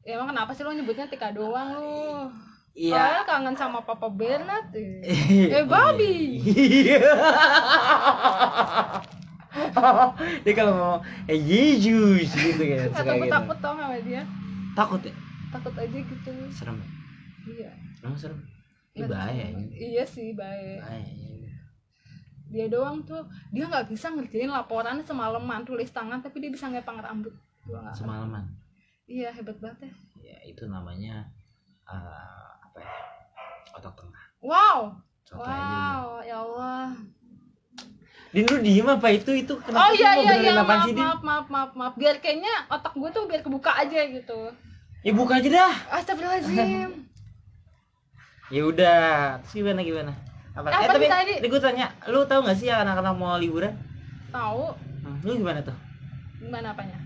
[0.02, 2.34] Ya emang kenapa sih lo nyebutnya Tika doang lu?
[2.74, 2.98] Iya.
[2.98, 5.62] Kalian kangen sama Papa Bernard eh.
[5.62, 6.42] eh babi.
[6.42, 7.00] Iya.
[10.48, 10.96] Dia kalau mau
[11.28, 13.28] eh Yesus gitu kan gue gitu.
[13.28, 14.24] takut tau sama dia.
[14.74, 15.14] Takut ya?
[15.52, 16.32] Takut aja gitu.
[16.56, 16.80] Serem.
[16.80, 16.88] ya?
[17.52, 17.72] Iya.
[18.02, 18.40] Emang serem.
[18.96, 19.46] Nggak bahaya.
[19.76, 20.80] Iya sih bahaya.
[20.80, 21.31] Bahaya.
[22.52, 23.24] Dia doang tuh
[23.56, 27.32] dia nggak bisa ngerjain laporan semalaman tulis tangan tapi dia bisa ngepang rambut.
[27.96, 28.44] Semalaman.
[29.08, 29.92] Iya hebat banget ya.
[30.36, 31.32] Ya itu namanya
[31.88, 32.94] eh, apa ya?
[33.80, 34.24] Otak tengah.
[34.44, 35.00] Wow.
[35.24, 35.64] Contoh aja.
[35.64, 36.88] Wow, ya Allah.
[38.32, 40.96] Din lu diem apa itu itu kenapa oh sih iya iya iya apaan maaf, sih,
[40.96, 41.94] maaf maaf maaf maaf.
[42.00, 44.40] Biar kayaknya otak gue tuh biar kebuka aja gitu.
[45.04, 45.74] Ya buka aja dah.
[46.00, 46.92] Astagfirullahaladzim.
[48.52, 49.40] Ya udah.
[49.40, 50.12] Terus gimana gimana?
[50.52, 50.68] Apa?
[50.70, 51.34] Eh tapi sih tadi?
[51.42, 53.72] gue tanya, lu tahu gak sih anak-anak mau liburan?
[54.30, 54.66] Tahu
[55.02, 55.74] Hmm, lu gimana tuh?
[56.38, 56.98] gimana apanya?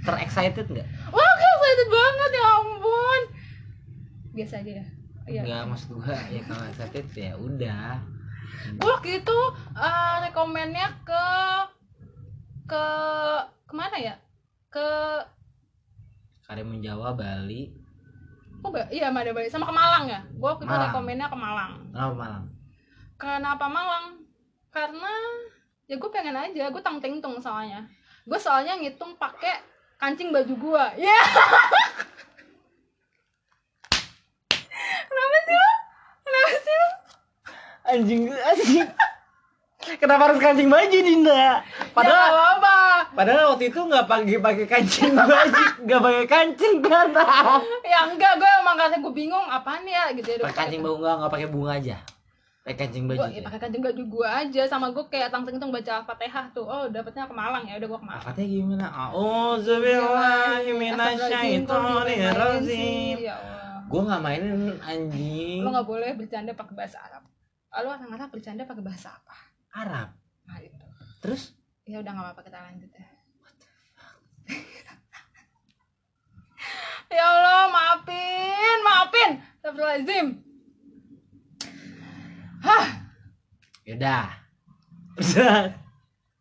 [0.00, 0.86] Terexcited nggak?
[1.08, 3.22] Wah, gue excited banget ya ampun.
[4.32, 4.86] Biasa aja ya.
[5.26, 5.40] Iya.
[5.42, 7.86] Enggak, maksud gua ya kalau excited ya udah.
[8.76, 9.38] Gue waktu itu
[9.72, 11.26] eh, rekomennya ke
[12.66, 12.84] ke
[13.64, 14.14] ke mana ya?
[14.68, 14.86] Ke
[16.42, 17.70] Karimun Jawa, Bali,
[18.60, 20.20] oh ba- iya Mada Bali sama ke Malang ya.
[20.32, 21.72] Gue waktu itu rekomennya ke Malang.
[21.88, 22.44] kenapa Malang?
[23.20, 24.24] Kenapa Malang?
[24.72, 25.12] Karena
[25.84, 27.84] ya gue pengen aja, gue tang ting tung soalnya.
[28.24, 29.60] Gue soalnya ngitung pakai
[30.00, 30.84] kancing baju gue.
[31.04, 31.20] Ya.
[35.04, 35.70] Kenapa sih lo?
[36.24, 36.88] Kenapa sih lo?
[37.90, 38.88] Anjing, anjing.
[39.98, 41.34] Kenapa harus kancing baju Dinda?
[41.34, 41.54] ya
[41.90, 42.76] Padahal nggak apa-apa.
[43.10, 47.08] padahal waktu itu nggak pakai pakai kancing baju, nggak pakai kancing kan?
[47.82, 50.46] Ya enggak, gue emang kata gue bingung apaan ya gitu ya.
[50.46, 51.96] pakai kancing baju nggak nggak pakai bunga aja.
[52.70, 53.26] Pakai kancing baju.
[53.26, 56.62] Gue ya, pakai kancing baju gue aja sama gue kayak tang tung baca Fatihah tuh.
[56.62, 58.22] Oh, dapetnya ke Malang ya udah gue ke Malang.
[58.22, 58.86] Apa gimana?
[59.10, 63.18] Auzubillahi minasyaitonirrajim.
[63.18, 63.82] Ya Allah.
[63.90, 65.66] Gue nggak mainin anjing.
[65.66, 67.26] Lo nggak boleh bercanda pakai bahasa Arab.
[67.74, 69.34] Lo orang Arab bercanda pakai bahasa apa?
[69.74, 70.14] Arab.
[70.46, 70.86] Nah itu.
[71.26, 71.58] Terus
[71.90, 73.02] Ya udah nggak apa-apa kita lanjut ya.
[77.18, 79.42] ya Allah, maafin, maafin.
[79.58, 80.49] Astagfirullahaladzim.
[82.60, 82.86] Hah,
[83.88, 84.28] yaudah.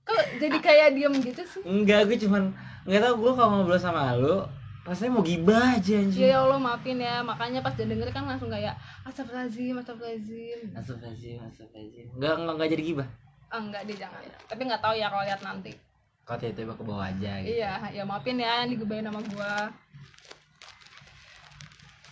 [0.07, 1.61] kok jadi kayak diem gitu sih?
[1.63, 2.51] Enggak, gue cuman
[2.87, 4.41] nggak tau gue kalau ngobrol sama lu
[4.87, 6.17] rasanya mau gibah aja anjing.
[6.17, 8.73] Ya Allah maafin ya, makanya pas dia denger kan langsung kayak
[9.05, 12.05] Astagfirullahaladzim, Astagfirullahaladzim Astagfirullahaladzim, astagfirullahaladzim.
[12.17, 13.07] Enggak, enggak, enggak jadi gibah.
[13.53, 15.71] ah, Enggak dia jangan Tapi nggak tahu ya kalau lihat nanti
[16.25, 17.57] Kau tiba-tiba ke bawah aja gitu.
[17.57, 19.53] Iya, ya maafin ya yang digebain sama gua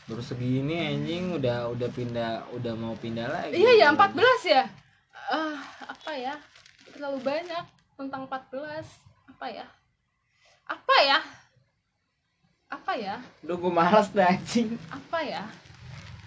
[0.07, 3.59] Baru segini anjing udah udah pindah udah mau pindah lagi.
[3.59, 4.15] Iya ya 14
[4.47, 4.63] ya?
[5.27, 6.39] Ah, Apa ya?
[6.95, 7.63] Terlalu banyak
[7.99, 8.87] tentang 14
[9.35, 9.67] Apa ya?
[10.63, 11.19] Apa ya?
[12.71, 13.19] Apa ya?
[13.43, 14.79] Duh gue malas deh anjing.
[14.87, 15.43] Apa ya?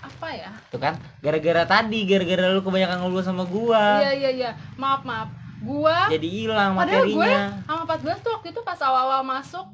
[0.01, 0.53] Apa ya?
[0.69, 4.05] Tuh kan gara-gara tadi gara-gara lu kebanyakan ngobrol sama gua.
[4.05, 4.51] Iya iya iya.
[4.77, 5.33] Maaf maaf.
[5.61, 7.65] Gua jadi hilang padahal gue materinya.
[7.65, 9.65] sama 14 tuh waktu itu pas awal-awal masuk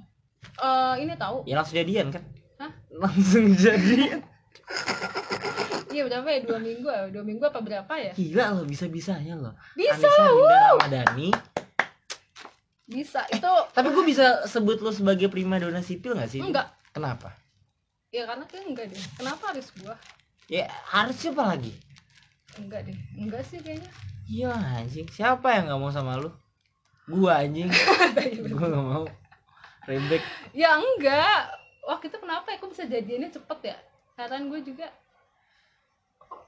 [0.62, 1.42] eh ini tahu.
[1.46, 2.22] Ya langsung jadian kan
[2.56, 2.72] Hah?
[2.88, 4.24] langsung jadian
[5.96, 8.12] iya berapa ya dua minggu ya dua minggu apa berapa ya?
[8.12, 11.28] Gila lo bisa bisanya lo bisa Anissa Dinda Ramadhani.
[12.86, 16.44] Bisa itu tapi gue bisa sebut lo sebagai prima dona sipil gak sih?
[16.44, 16.68] Enggak.
[16.92, 17.32] Kenapa?
[18.12, 19.02] Ya karena kayak enggak deh.
[19.16, 19.96] Kenapa harus gua?
[20.46, 21.72] Ya harus siapa lagi?
[22.60, 22.96] Enggak deh.
[23.16, 23.90] Enggak sih kayaknya.
[24.28, 25.08] Iya anjing.
[25.10, 26.30] Siapa yang nggak mau sama lu?
[27.08, 27.68] Gua anjing.
[28.56, 29.04] Gua nggak mau.
[29.86, 30.18] Rebek
[30.50, 31.46] ya enggak
[31.86, 32.58] waktu itu kenapa ya?
[32.58, 33.76] Kok bisa jadiannya cepet ya?
[34.18, 34.90] Heran gue juga.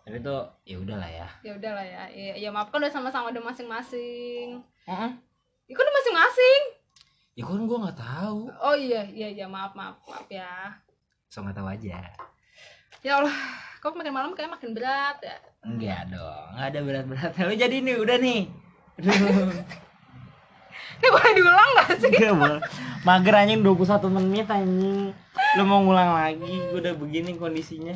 [0.02, 1.28] Tapi tuh ya udahlah ya.
[1.46, 2.02] Ya udahlah ya.
[2.10, 4.60] Ya, ya maaf kan udah sama-sama udah masing-masing.
[4.88, 5.10] Heeh.
[5.68, 6.62] ya kan udah masing-masing?
[7.38, 8.50] Ya kan gua nggak tahu.
[8.58, 10.74] Oh iya iya iya maaf maaf maaf ya.
[11.30, 12.02] So nggak tahu aja.
[13.04, 13.36] Ya Allah
[13.78, 15.38] kok makin malam kayak makin berat ya?
[15.62, 18.40] Enggak dong nggak ada berat-berat lu jadi nih udah nih
[20.98, 22.10] ini boleh diulang gak sih?
[22.10, 22.60] Enggak boleh.
[23.04, 25.14] Mager anjing 21 menit anjing.
[25.56, 27.94] Lu mau ngulang lagi gua udah begini kondisinya.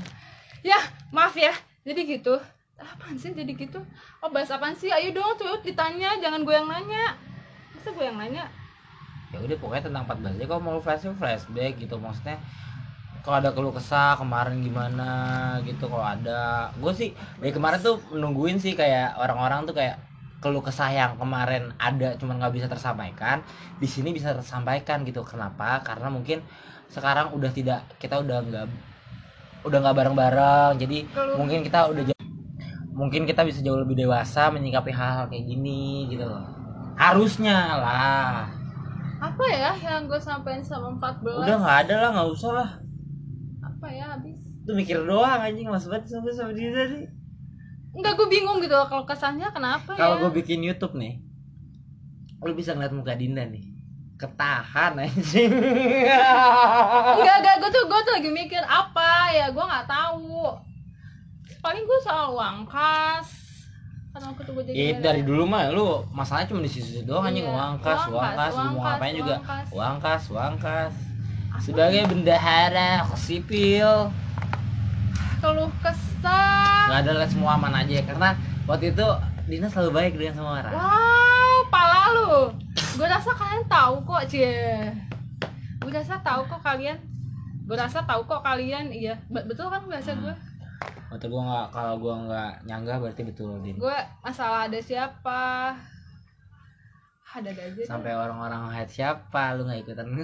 [0.63, 0.79] Ya
[1.11, 1.53] maaf ya.
[1.83, 2.39] Jadi gitu.
[2.79, 3.83] Apaan sih jadi gitu?
[4.23, 4.91] Oh bahas apaan sih?
[4.91, 6.19] Ayo dong tuh ditanya.
[6.23, 7.19] Jangan gue yang nanya.
[7.75, 8.47] Masa gue yang nanya?
[9.35, 10.45] Ya udah pokoknya tentang 14 aja.
[10.47, 11.99] Kalau mau flashback flashback gitu.
[11.99, 12.39] Maksudnya
[13.23, 15.11] kalau ada keluh kesah kemarin gimana
[15.67, 16.71] gitu kalau ada.
[16.79, 19.99] Gue sih dari kemarin tuh menungguin sih kayak orang-orang tuh kayak
[20.43, 23.47] keluh kesah yang kemarin ada cuman nggak bisa tersampaikan
[23.79, 25.23] di sini bisa tersampaikan gitu.
[25.23, 25.79] Kenapa?
[25.87, 26.43] Karena mungkin
[26.91, 28.67] sekarang udah tidak kita udah nggak
[29.63, 30.73] udah nggak bareng-bareng.
[30.83, 32.31] Jadi Keluh mungkin kita udah jauh-
[32.91, 36.43] mungkin kita bisa jauh lebih dewasa menyikapi hal-hal kayak gini gitu loh.
[36.99, 38.51] Harusnya lah.
[39.23, 42.71] Apa ya yang gue sampein sama 14 udah nggak ada lah nggak usah lah.
[43.63, 44.35] Apa ya habis?
[44.67, 47.22] Tuh mikir doang anjing mas banget sama sama dia tadi
[47.93, 51.21] Enggak gue bingung gitu loh kalau kesannya kenapa kalau ya gue bikin YouTube nih
[52.43, 53.63] lu bisa ngeliat muka Dinda nih.
[54.19, 55.51] Ketahan anjing.
[57.19, 60.47] Enggak, enggak, gue tuh gue tuh lagi mikir apa ya gue nggak tahu.
[61.63, 63.27] Paling gue soal uang kas.
[64.13, 67.27] Karena waktu itu gue jadi Ya, dari dulu mah lu masalahnya cuma di situ doang
[67.27, 67.47] anjing.
[67.47, 69.37] Iya, uang kas uang kas, lu mau ngapain juga?
[69.71, 70.23] uang kas.
[70.31, 70.95] uang kas
[71.63, 74.11] sebagai bendahara sipil.
[75.43, 75.71] Keluh
[76.23, 76.87] kesah.
[76.87, 78.29] nggak ada lah semua aman aja karena
[78.65, 79.07] waktu itu
[79.43, 82.31] Dina selalu baik dengan semua orang Wow, pala lu.
[82.95, 84.87] Gue rasa kalian tahu kok, cie.
[85.77, 86.95] Gue rasa tahu kok kalian.
[87.65, 88.89] Gue rasa tahu kok kalian.
[88.89, 90.31] Iya, Be- betul kan bahasa gue.
[91.09, 95.75] waktu gua nggak kalau gua nggak nyanggah berarti betul Din Gue masalah ada siapa.
[97.29, 97.83] Ada aja.
[97.85, 100.05] sampai orang-orang head siapa lu nggak ikutan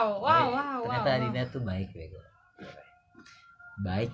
[0.00, 0.80] Wow, wow, wow, wow.
[0.82, 1.20] ternyata wow.
[1.22, 2.20] Dina tuh baik bego
[3.80, 4.12] baik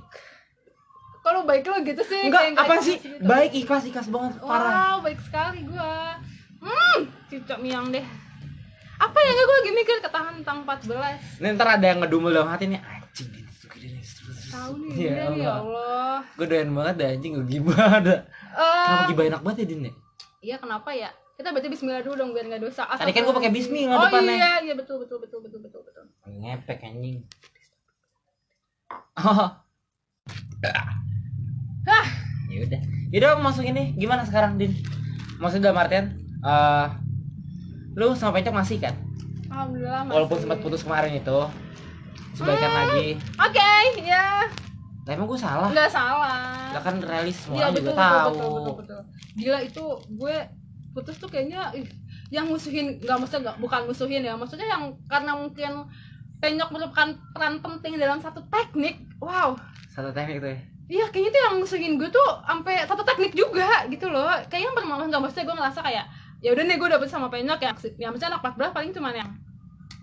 [1.20, 2.22] Kalau baik lo gitu sih.
[2.24, 3.18] enggak apa sih gitu.
[3.20, 6.22] baik ikhlas ikhlas banget parah Wow, baik sekali gua.
[6.56, 8.06] Hmm, cicok miang deh.
[8.96, 11.36] Apa ya gue lagi mikir ketahan tentang 14.
[11.36, 13.98] Ini ntar ada yang ngedumel dalam hati nih anjing Din itu gini
[14.46, 16.16] Tahu nih, ya ya, ya Allah Allah.
[16.32, 18.14] gue doyan banget dah anjing gue gibah ada
[18.56, 19.92] kenapa gibah enak banget ya Din ya
[20.40, 21.10] iya kenapa ya?
[21.36, 22.88] Kita baca bismillah dulu dong biar nggak dosa.
[22.88, 24.32] Tadi kan gua pakai bismi nggak Oh depannya.
[24.32, 25.75] iya, iya betul betul betul betul betul betul.
[26.36, 27.18] Ngepek anjing.
[29.16, 29.48] Oh
[31.86, 32.06] Hah,
[32.50, 32.80] ya udah.
[33.14, 33.94] Yaudah masuk ini.
[33.94, 34.74] Gimana sekarang Din?
[35.38, 36.06] Maksudnya dalam artian
[36.42, 36.86] eh
[37.96, 38.94] lu sama pencok masih kan?
[39.48, 40.14] Alhamdulillah masih.
[40.14, 41.38] walaupun sempat putus kemarin itu.
[42.34, 42.78] Sebaikan Hmm.
[42.82, 43.06] lagi.
[43.40, 43.70] Oke,
[44.04, 44.44] ya.
[45.06, 45.70] lah emang gue salah?
[45.70, 46.74] Nggak salah.
[46.74, 48.26] lah kan realis semua betul, juga betul, tahu.
[48.26, 49.00] betul, betul, betul.
[49.38, 50.36] Gila itu gue
[50.90, 51.86] putus tuh kayaknya ih,
[52.28, 54.34] yang musuhin nggak maksudnya nggak bukan musuhin ya.
[54.34, 55.72] Maksudnya yang karena mungkin
[56.40, 59.00] penyok merupakan peran penting dalam satu teknik.
[59.20, 59.56] Wow.
[59.88, 60.58] Satu teknik tuh ya?
[60.86, 64.30] Iya kayaknya itu yang musuhin gue tuh sampai satu teknik juga gitu loh.
[64.46, 66.04] Kayaknya permaluan nggak maksudnya gue ngerasa kayak
[66.44, 67.72] ya udah nih gue dapet sama penyok ya.
[67.98, 69.30] Ya misalnya anak 14 paling cuman yang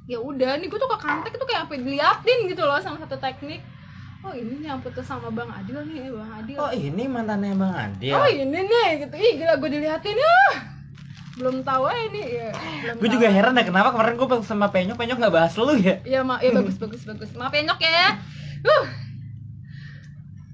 [0.04, 3.16] ya udah nih gue tuh ke kantek tuh kayak sampai diliatin gitu loh sama satu
[3.16, 3.64] teknik.
[4.24, 6.58] Oh ini nih yang putus sama bang Adil nih bang Adil.
[6.60, 8.16] Oh ini mantannya bang Adil?
[8.16, 9.16] Oh ini nih gitu.
[9.16, 10.73] Ih gila gue dilihatin ya.
[11.34, 12.50] Belum tahu aja ini ya.
[12.94, 16.22] Gue juga heran dah kenapa kemarin gue sama penyok penyok nggak bahas lu ya Iya
[16.22, 17.34] ma ya bagus bagus bagus.
[17.34, 18.08] Maaf ya nyok ya.
[18.62, 18.86] Uh.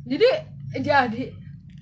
[0.08, 0.30] Jadi
[0.80, 1.24] jadi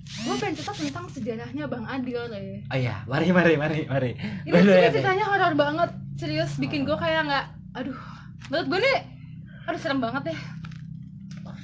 [0.08, 2.40] gue pengen cerita tentang sejarahnya Bang Adil ya.
[2.64, 4.10] oh iya mari mari mari mari
[4.42, 4.90] Ini nih.
[4.90, 5.90] ceritanya horor banget.
[6.18, 7.46] Serius bikin gue kayak nggak.
[7.78, 7.96] Aduh.
[8.50, 8.98] Menurut gue nih.
[9.68, 10.38] Aduh serem banget ya.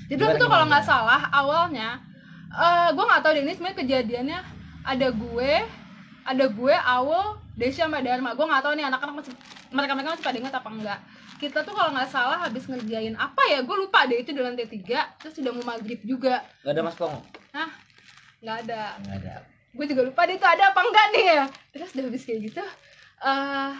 [0.06, 1.98] Jadi waktu itu kalau nggak salah awalnya.
[2.54, 4.38] eh gue nggak tahu deh ini sebenarnya kejadiannya
[4.86, 5.52] ada gue
[6.24, 8.34] ada gue awal Desya sama Dharma.
[8.34, 9.32] Gue nggak tahu nih anak-anak masih
[9.70, 11.00] mereka mereka masih pada ingat apa enggak.
[11.38, 13.62] Kita tuh kalau nggak salah habis ngerjain apa ya?
[13.62, 16.42] Gue lupa deh itu di lantai tiga terus sudah mau maghrib juga.
[16.64, 17.14] Gak ada mas Kong
[17.54, 17.70] Hah?
[18.42, 18.82] nggak ada.
[19.00, 19.34] Gak ada.
[19.74, 21.44] Gue juga lupa deh itu ada apa enggak nih ya?
[21.70, 22.64] Terus udah habis kayak gitu
[23.24, 23.72] eh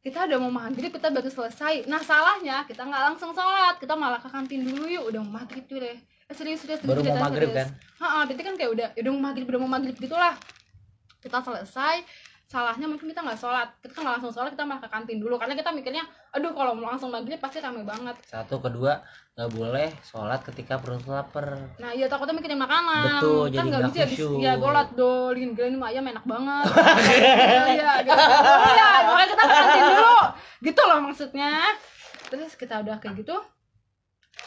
[0.00, 1.84] kita udah mau maghrib kita baru selesai.
[1.90, 5.08] Nah salahnya kita nggak langsung sholat kita malah ke kantin dulu yuk.
[5.10, 5.96] Udah mau maghrib tuh deh.
[6.30, 7.74] Eh, serius serius Baru mau maghrib, serius.
[7.98, 10.38] Ha-ha, berarti kan kayak udah udah mau maghrib udah mau maghrib gitulah
[11.20, 12.04] kita selesai
[12.50, 13.70] salahnya mungkin kita nggak sholat.
[13.78, 15.38] Kita nggak langsung sholat kita malah ke kantin dulu.
[15.38, 16.02] Karena kita mikirnya
[16.34, 18.18] aduh kalau mau langsung maghrib pasti rame banget.
[18.26, 18.98] Satu kedua
[19.40, 21.72] Gak boleh sholat ketika perut lapar.
[21.80, 23.24] Nah iya takutnya mikirin makanan.
[23.24, 24.44] Betul, Kan jadi nggak nggak bisa habis.
[24.44, 26.66] Ya golat dol Gini gini mah ayam enak banget.
[27.72, 28.24] Iya gitu
[28.76, 30.18] iya makanya kita ke kantin dulu.
[30.60, 31.52] Gitu loh maksudnya.
[32.28, 33.36] Terus kita udah kayak gitu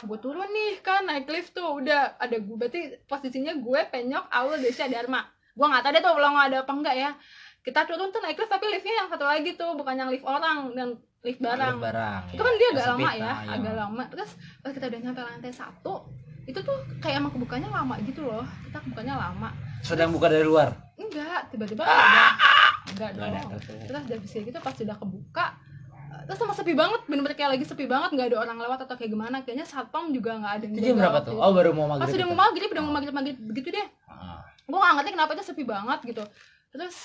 [0.08, 4.64] Gue turun nih kan naik lift tuh Udah ada gue Berarti posisinya gue penyok Aul
[4.64, 5.20] Desya Dharma
[5.54, 7.12] Gue gak tau deh tuh kalau ada apa enggak ya.
[7.64, 10.76] Kita turun tuh naik lift Tapi liftnya yang satu lagi tuh Bukan yang lift orang
[10.76, 11.80] Dan lift barang.
[11.80, 13.54] barang itu kan dia agak lama ya nah, iya.
[13.56, 14.04] agak lama.
[14.12, 15.96] Terus pas kita udah nyampe lantai satu
[16.44, 18.44] itu tuh kayak emang kebukanya lama gitu loh.
[18.68, 19.50] Kita kebukanya lama.
[19.80, 20.76] Sedang buka dari luar?
[21.00, 22.36] Enggak tiba-tiba ada.
[22.92, 23.56] Enggak dong.
[23.88, 25.48] terus udah bisa gitu pas udah kebuka
[26.14, 29.12] terus sama sepi banget bener-bener kayak lagi sepi banget nggak ada orang lewat atau kayak
[29.16, 29.40] gimana.
[29.48, 31.40] Kayaknya satpam juga nggak ada Itu jam berapa tuh?
[31.40, 32.36] Oh baru mau pas maghrib udah itu?
[32.36, 33.88] mau maghrib udah mau maghrib maghrib begitu deh.
[34.12, 34.44] Ah.
[34.64, 36.24] Gue gak ngerti kenapa itu sepi banget gitu.
[36.72, 36.96] Terus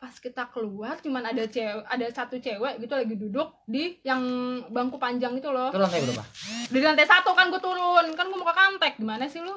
[0.00, 4.24] pas kita keluar cuman ada cewek ada satu cewek gitu lagi duduk di yang
[4.72, 5.68] bangku panjang itu loh.
[5.68, 6.24] Itu lantai berapa?
[6.72, 8.06] di lantai satu kan gue turun.
[8.16, 9.52] Kan gue mau ke kantek gimana sih lu?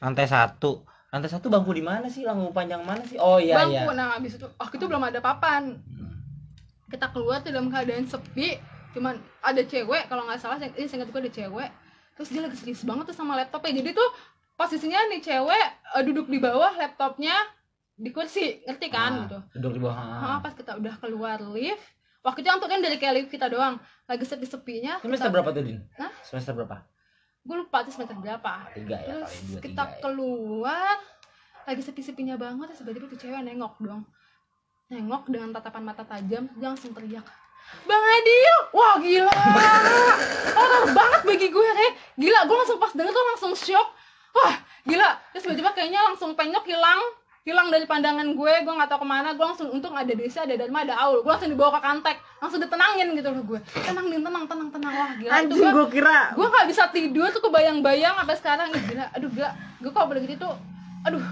[0.00, 0.88] Lantai satu.
[1.12, 2.24] Lantai satu bangku di mana sih?
[2.24, 3.20] Bangku panjang mana sih?
[3.20, 3.84] Oh iya iya.
[3.84, 5.76] Bangku nah abis itu oh itu belum ada papan.
[6.88, 8.56] Kita keluar tuh dalam keadaan sepi.
[8.96, 11.70] Cuman ada cewek kalau nggak salah saya saya ingat gue ada cewek.
[12.16, 13.84] Terus dia lagi serius banget tuh sama laptopnya.
[13.84, 14.08] Jadi tuh
[14.60, 17.32] posisinya nih cewek eh, duduk di bawah laptopnya
[17.96, 21.80] di kursi ngerti kan Ah, gitu Duduk di bawah Ah, pas kita udah keluar lift
[22.20, 25.64] waktu itu yang tuh kan dari kayak lift kita doang lagi sepi-sepinya Semester berapa tuh
[25.64, 25.80] Din?
[25.96, 26.12] Hah?
[26.20, 26.76] Semester berapa?
[27.40, 30.00] gue lupa tuh semester berapa Tiga ya terus dua kita tiga ya.
[30.04, 30.96] keluar
[31.64, 34.04] lagi sepi-sepinya banget terus tiba-tiba tuh cewek nengok dong
[34.88, 37.24] nengok dengan tatapan mata tajam dia langsung teriak
[37.86, 39.30] Bang Adil, wah gila,
[40.58, 43.94] horor banget bagi gue deh, gila, gue langsung pas denger tuh langsung shock,
[44.32, 47.00] wah gila, terus tiba-tiba kayaknya langsung penyok hilang,
[47.40, 50.56] hilang dari pandangan gue, gue nggak tahu ke mana, gue langsung untung ada desa, ada
[50.56, 54.20] Dharma, ada Aul, gue langsung dibawa ke kantek, langsung ditenangin gitu loh gue, tenang din,
[54.20, 58.14] tenang, tenang, tenang, wah gila, itu gue gue kira gue nggak bisa tidur tuh kebayang-bayang
[58.16, 58.68] sampai sekarang.
[58.72, 59.06] Ih, gila.
[59.12, 59.50] Aduh gila.
[59.80, 60.54] Gue kalau udah gitu tuh?
[61.08, 61.22] Aduh.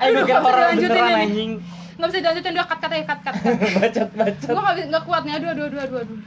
[0.00, 1.14] Eh Aduh, kira nggak bisa horor dilanjutin ini.
[1.14, 1.52] anjing.
[1.98, 2.52] Nggak bisa dilanjutin.
[2.54, 3.34] Udah cut cut aja cut cut
[3.82, 4.48] Bacot bacot.
[4.50, 5.34] Gue nggak kuat nih.
[5.38, 6.18] Aduh aduh aduh aduh aduh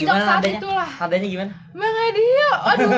[0.00, 0.58] Gimana saat adanya?
[0.58, 0.90] itulah.
[0.96, 1.52] Adanya gimana?
[1.76, 2.90] Bang Adil aduh.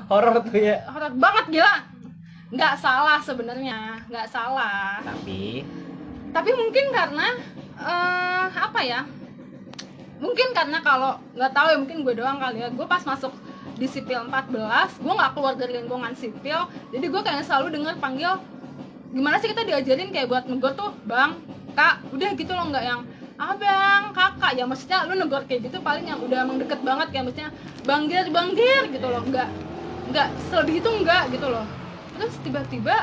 [0.10, 0.76] Horor tuh ya.
[0.88, 1.74] Horor banget gila.
[2.52, 5.02] Nggak salah sebenarnya nggak salah.
[5.04, 5.66] Tapi?
[6.32, 7.26] Tapi mungkin karena
[7.76, 9.04] eh apa ya?
[10.16, 12.68] Mungkin karena kalau nggak tahu ya mungkin gue doang kali ya.
[12.72, 13.32] Gue pas masuk
[13.76, 16.64] di sipil 14 gue nggak keluar dari lingkungan sipil.
[16.94, 18.40] Jadi gue kayak selalu dengar panggil
[19.12, 21.36] gimana sih kita diajarin kayak buat negor tuh bang?
[21.76, 23.04] Kak udah gitu loh nggak yang
[23.36, 24.52] abang kakak.
[24.56, 27.50] Ya maksudnya lu negor kayak gitu paling yang udah emang deket banget kayak maksudnya
[27.84, 29.22] bang Gir bang Gir gitu loh.
[29.24, 29.48] Nggak
[30.12, 31.64] nggak selebih itu nggak gitu loh.
[32.16, 32.96] Terus tiba-tiba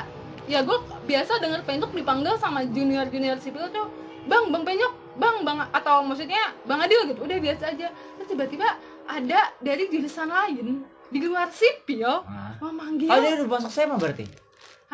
[0.50, 3.88] ya gue biasa denger penyok dipanggil sama junior junior sipil tuh
[4.28, 7.20] bang bang penyok bang bang atau maksudnya bang Adil gitu.
[7.24, 7.88] Udah biasa aja.
[7.94, 8.68] Terus tiba-tiba
[9.08, 12.26] ada dari jurusan lain di luar sipil
[12.58, 14.43] memanggil Oh dia udah masuk SEMA berarti?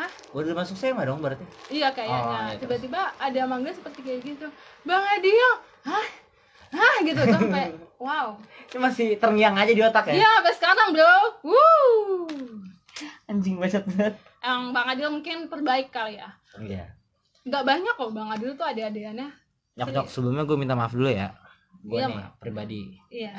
[0.00, 0.08] Hah?
[0.32, 1.44] Udah masuk SEMA dong berarti?
[1.68, 4.48] iya Oh, kayaknya iya, tiba-tiba ada manggil seperti kayak gitu.
[4.80, 5.50] Bang Adil!
[5.84, 6.06] Hah?
[6.72, 6.94] Hah?
[7.04, 8.32] Gitu sampai wow.
[8.72, 10.14] Ini masih terngiang aja di otak ya?
[10.16, 11.14] iya sampai sekarang bro.
[11.44, 12.32] Wuh.
[13.28, 14.14] Anjing bacot banget.
[14.40, 16.32] Yang bang Adil mungkin perbaik kali ya.
[16.56, 16.84] Iya.
[17.44, 19.28] Nggak banyak kok bang Adil tuh ada-adanya
[19.76, 21.28] Nyok nyok sebelumnya gue minta maaf dulu ya.
[21.80, 22.82] Gue Iya, nih pribadi.
[23.20, 23.32] Iya.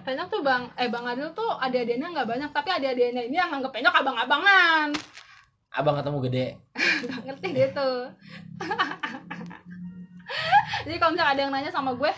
[0.00, 3.72] Banyak tuh bang eh bang Adil tuh ada-adanya nggak banyak tapi ada-adanya ini yang nganggep
[3.72, 4.88] penyok abang-abangan
[5.74, 6.46] Abang ketemu gede.
[7.26, 7.88] Ngerti gitu
[10.84, 12.10] jadi kalau misalnya ada yang nanya sama gue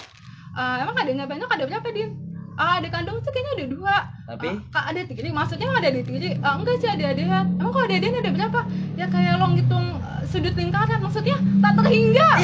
[0.57, 2.17] "Eh, emang adanya penyok ada berapa din?
[2.57, 3.97] Ah ada kandung tuh kayaknya ada dua.
[4.27, 4.49] Tapi?
[4.49, 7.85] Ah, kak ada tiri maksudnya ada di tiri Ah, enggak sih ada adean emang kalau
[7.85, 8.61] ada adean ada berapa
[8.97, 10.99] ya kayak lo ngitung eh, sudut lingkaran.
[10.99, 12.29] Maksudnya tak terhingga.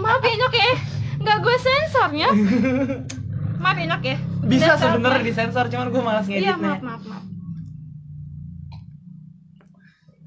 [0.00, 0.72] Maaf ya nyok ya.
[1.20, 2.28] Nggak gue sensornya.
[3.60, 5.22] Maaf ya nyok ya bisa maaf.
[5.22, 6.56] disensor cuman gue malas iya ngeditnya.
[6.58, 7.24] maaf maaf maaf.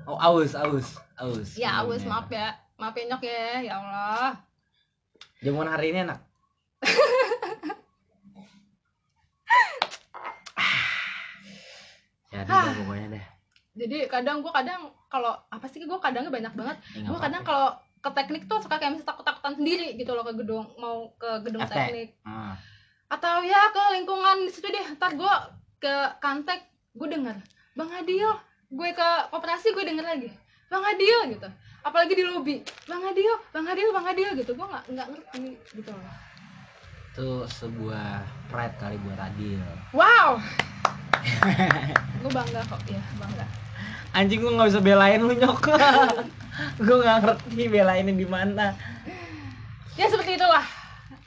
[0.06, 1.50] Oh aus aus aus.
[1.54, 2.06] Ya Iya.
[2.06, 2.48] maaf ya.
[2.76, 3.46] Maaf ya nyok ya.
[3.62, 4.32] Ya Allah.
[5.40, 6.20] Jamuan hari ini enak.
[12.28, 12.74] Jadi Ah.
[12.76, 13.26] pokoknya deh.
[13.78, 16.78] Jadi kadang gue kadang kalau apa sih gue kadangnya banyak banget.
[16.92, 20.24] Ya, nggak gue kadang kalau ke teknik tuh suka kayak misalnya takut-takutan sendiri gitu loh
[20.24, 21.72] ke gedung mau ke gedung FT.
[21.72, 22.10] teknik.
[22.24, 22.58] Ah.
[23.08, 25.36] Atau ya ke lingkungan di situ deh ntar gue
[25.80, 26.68] ke kantek
[26.98, 27.38] gue denger
[27.78, 28.32] bang Adil
[28.68, 30.30] gue ke koperasi gue denger lagi.
[30.68, 31.48] Bang Adil gitu.
[31.80, 34.52] Apalagi di lobi bang Adil bang Adil bang Adil gitu.
[34.60, 36.16] Gue nggak nggak ngerti gitu loh.
[37.16, 39.64] Itu sebuah pride kali buat Adil.
[39.96, 40.44] Wow!
[42.22, 43.46] Gue bangga kok ya bangga.
[44.12, 45.62] Anjing gue nggak bisa belain lu nyok.
[46.86, 48.76] Gue nggak ngerti belainnya di mana.
[49.96, 50.66] Ya seperti itulah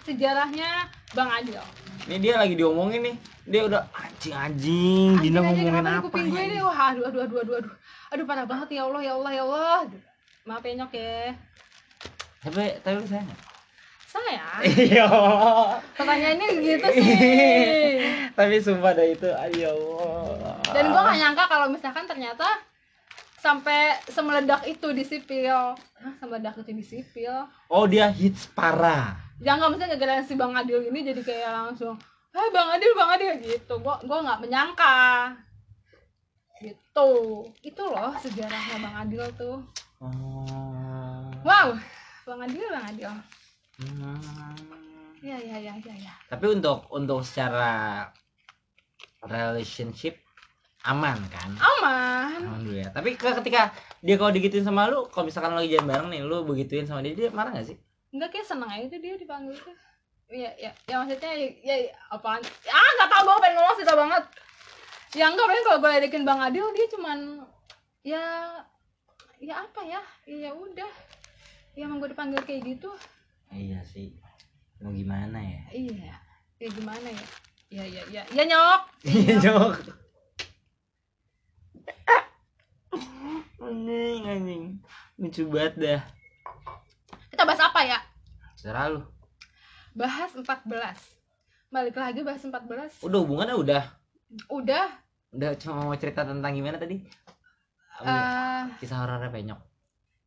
[0.04, 1.58] sejarahnya bang Adil.
[2.08, 3.16] Ini dia lagi diomongin nih.
[3.50, 6.58] Dia udah anjing anjing Dina ngomongin apa kuping gue ya ini?
[6.62, 7.74] Wah aduh aduh aduh aduh aduh.
[8.14, 8.68] Aduh parah banget.
[8.78, 9.80] Ya Allah ya Allah ya Allah.
[10.46, 11.34] Maaf ya nyok ya.
[12.40, 13.40] Tapi tapi lu sayang nggak?
[14.10, 14.46] saya?
[14.66, 15.06] Iya.
[15.94, 17.14] Pertanyaannya gitu sih.
[18.34, 19.28] Tapi sumpah dah itu.
[19.30, 20.56] Ayo Allah.
[20.70, 22.46] Dan gue gak nyangka kalau misalkan ternyata
[23.40, 25.74] sampai semeledak itu di sipil.
[25.74, 27.32] Hah, semeledak itu di sipil?
[27.72, 29.16] Oh dia hits parah.
[29.40, 31.96] Jangan misalnya gara-gara si bang Adil ini jadi kayak langsung
[32.30, 33.74] Hai bang Adil bang Adil gitu.
[33.80, 35.32] Gue gua nggak menyangka.
[36.60, 37.10] Gitu.
[37.64, 39.58] Itu loh sejarahnya bang Adil tuh.
[40.00, 41.32] Oh.
[41.40, 41.72] wow
[42.28, 43.12] bang Adil bang Adil.
[43.80, 44.20] Hmm.
[45.24, 46.12] ya ya ya ya ya.
[46.28, 48.04] Tapi untuk untuk secara
[49.24, 50.20] relationship
[50.82, 53.68] aman kan aman aman dulu ya tapi ke- ketika
[54.00, 57.12] dia kalau digituin sama lu kalau misalkan lagi jalan bareng nih lu begituin sama dia
[57.12, 57.76] dia marah gak sih
[58.10, 59.76] Enggak kayak seneng aja tuh dia dipanggil tuh
[60.26, 62.38] Iya, ya, ya maksudnya ya, ya, ya apaan?
[62.64, 64.24] Ah, nggak tahu gue pengen ngomong sih banget.
[65.12, 67.18] Ya enggak, paling kalau gue ledekin Bang Adil dia cuman
[68.06, 68.22] ya
[69.36, 69.98] ya apa ya?
[70.22, 70.86] Ya udah.
[71.74, 72.94] Ya emang gue dipanggil kayak gitu.
[73.50, 74.14] iya sih
[74.78, 76.14] mau gimana ya Iya.
[76.56, 77.24] Ya gimana ya?
[77.68, 78.22] Ya ya ya.
[78.30, 78.80] Ya nyok.
[79.10, 79.98] Iya jok
[83.60, 84.62] anjing anjing
[85.16, 86.00] lucu banget dah
[87.30, 87.98] Kita bahas apa ya?
[88.54, 89.00] serah lu
[89.90, 90.46] Bahas 14.
[91.68, 93.02] Balik lagi bahas 14.
[93.02, 93.84] udah hubungannya udah
[94.48, 94.86] Udah
[95.30, 96.98] udah cuma mau cerita tentang gimana tadi
[98.00, 99.60] eh kisah horornya penyok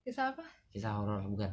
[0.01, 0.43] kisah apa?
[0.69, 1.51] kisah horor bukan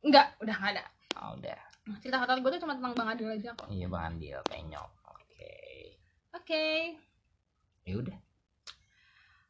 [0.00, 0.84] Enggak, udah nggak ada.
[1.18, 1.56] oh, udah
[1.98, 3.68] Cerita horor gue tuh cuma tentang Bang Adil aja kok.
[3.68, 5.54] iya bang Andil penyok oke
[6.32, 6.66] Oke.
[7.82, 8.18] ya udah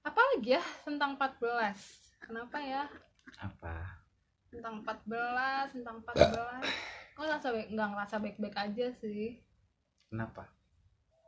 [0.00, 2.88] apa lagi ya tentang 14 kenapa ya?
[3.36, 4.00] Apa?
[4.48, 6.64] Tentang 14 tentang 14
[7.20, 9.36] gue ngerasa baik nggak ngerasa baik-baik aja sih?
[10.08, 10.48] Kenapa?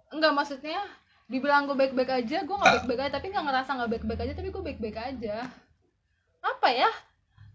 [0.09, 0.81] Enggak maksudnya
[1.29, 4.49] dibilang gue baik-baik aja gue nggak baik-baik aja tapi nggak ngerasa nggak baik-baik aja tapi
[4.49, 5.37] gue baik-baik aja.
[6.41, 6.89] Apa ya?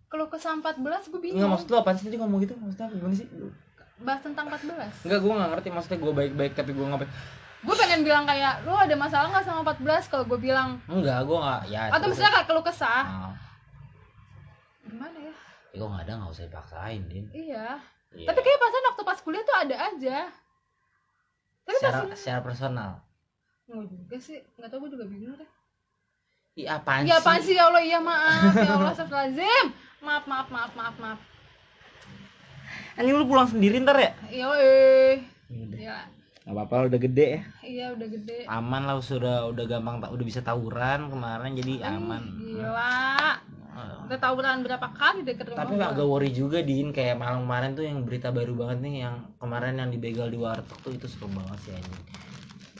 [0.07, 1.41] Kalau ke 14 gue bingung.
[1.41, 2.53] Enggak maksud lu apa sih tadi ngomong gitu?
[2.55, 2.95] Maksudnya apa?
[2.95, 3.27] Gimana sih?
[3.97, 5.69] Bahas tentang 14 Enggak gue gak ngerti.
[5.73, 7.13] Maksudnya gue baik-baik tapi gue gak baik
[7.57, 11.37] gue pengen bilang kayak lu ada masalah nggak sama 14 kalau gue bilang Enggak gue
[11.37, 13.33] gak ya atau terus- misalnya kayak keluh kesah Ah,
[14.83, 15.33] gimana ya
[15.67, 17.67] ya gue gak ada gak usah dipaksain Din iya
[18.09, 18.23] Iya.
[18.23, 20.17] tapi kayak pasan waktu pas kuliah tuh ada aja
[21.61, 22.91] tapi pas secara, secara personal
[23.65, 25.49] Enggak juga sih, nggak tahu gue juga bingung deh.
[26.55, 27.19] Iya apaan Iya sih?
[27.19, 29.65] apaan sih ya Allah, iya maaf, ya Allah astagfirullahaladzim.
[29.99, 31.19] Maaf, maaf, maaf, maaf, maaf.
[32.95, 34.11] Anjing lu pulang sendiri ntar ya?
[34.25, 35.13] Iya, eh.
[35.51, 36.07] Udah.
[36.47, 38.47] Gak apa-apa udah gede ya iya udah gede.
[38.47, 43.35] Aman lah sudah udah gampang ta- udah bisa tawuran kemarin jadi aman Gila.
[43.77, 44.01] Ah.
[44.07, 47.83] Udah tawuran berapa kali deket rumah Tapi agak worry juga Din kayak malam kemarin tuh
[47.83, 51.59] yang berita baru banget nih yang kemarin yang dibegal di warteg tuh itu seru banget
[51.61, 52.03] sih anjing.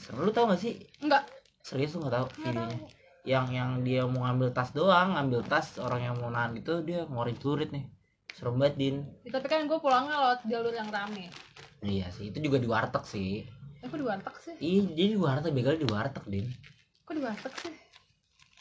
[0.00, 0.74] Seru lu tau gak sih?
[0.98, 1.28] Enggak,
[1.60, 2.72] Serius lu gak tau videonya?
[2.72, 2.88] tahu.
[3.28, 7.04] Yang yang dia mau ngambil tas doang, ngambil tas orang yang mau nahan itu dia
[7.04, 7.84] ngorin celurit nih.
[8.32, 8.96] Serem banget Din.
[9.22, 11.28] Ya, tapi kan gue pulangnya lewat jalur yang rame.
[11.78, 13.44] Iya sih, itu juga di warteg sih.
[13.78, 14.54] Eh, kok di warteg sih?
[14.58, 16.46] Iya, jadi di warteg begalnya di warteg, Din.
[17.06, 17.74] Kok di warteg sih?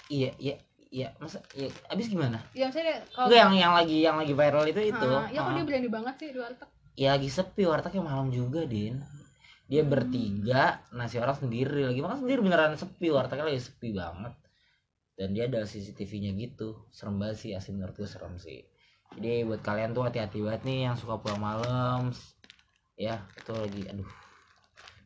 [0.07, 0.55] Iya, iya,
[0.89, 1.07] iya.
[1.17, 2.37] Masa iya, abis gimana?
[2.53, 5.09] Ya maksudnya kalau Enggak yang yang lagi yang lagi viral itu itu.
[5.09, 5.55] Ah, ya kok Ah.
[5.57, 6.69] dia berani banget sih di warteg?
[6.97, 9.01] Ya lagi sepi wartegnya malam juga, Din.
[9.67, 9.91] Dia Hmm.
[9.91, 14.33] bertiga, nasi orang sendiri lagi makan sendiri beneran sepi, wartegnya lagi sepi banget.
[15.17, 16.87] Dan dia ada CCTV-nya gitu.
[16.93, 18.61] Serem banget sih, asli menurut gue serem sih.
[19.17, 22.13] Jadi buat kalian tuh hati-hati banget nih yang suka pulang malam.
[22.95, 24.07] Ya, itu lagi aduh.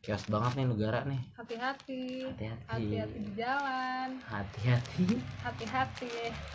[0.02, 1.22] Chaos banget nih negara nih.
[1.38, 2.26] Hati-hati.
[2.26, 2.82] Hati-hati.
[3.22, 4.18] Di jalan.
[4.26, 5.06] Hati-hati.
[5.46, 6.10] hati-hati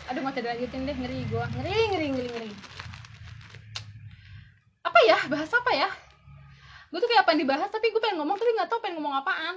[0.08, 2.50] aduh mau dilanjutin deh ngeri gua ngeri ngeri ngeri ngeri
[4.80, 5.88] apa ya bahas apa ya
[6.88, 9.20] gue tuh kayak apa yang dibahas tapi gue pengen ngomong tapi nggak tahu pengen ngomong
[9.20, 9.56] apaan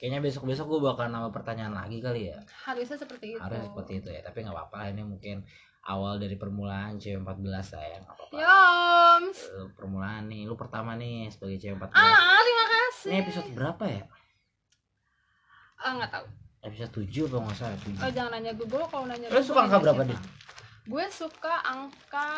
[0.00, 2.40] Kayaknya besok-besok gue bakal nambah pertanyaan lagi kali ya.
[2.64, 4.24] harusnya seperti itu Harusnya seperti itu ya.
[4.24, 5.44] Tapi nggak apa-apa ini mungkin
[5.84, 7.96] awal dari permulaan cewek 14 lah ya.
[8.00, 8.36] Nggak apa-apa.
[8.40, 9.38] Yoms
[9.76, 12.00] permulaan nih, lu pertama nih sebagai cewek 14.
[12.00, 12.64] ah terima
[13.08, 14.04] Ini episode berapa ya?
[15.80, 16.26] ah nggak tahu.
[16.60, 18.00] Episode 7 apa nggak salah tujuh.
[18.04, 20.02] oh jangan nanya gue gue kalau nanya gue, suka angka berapa?
[20.04, 20.20] Din?
[20.90, 22.28] gue suka angka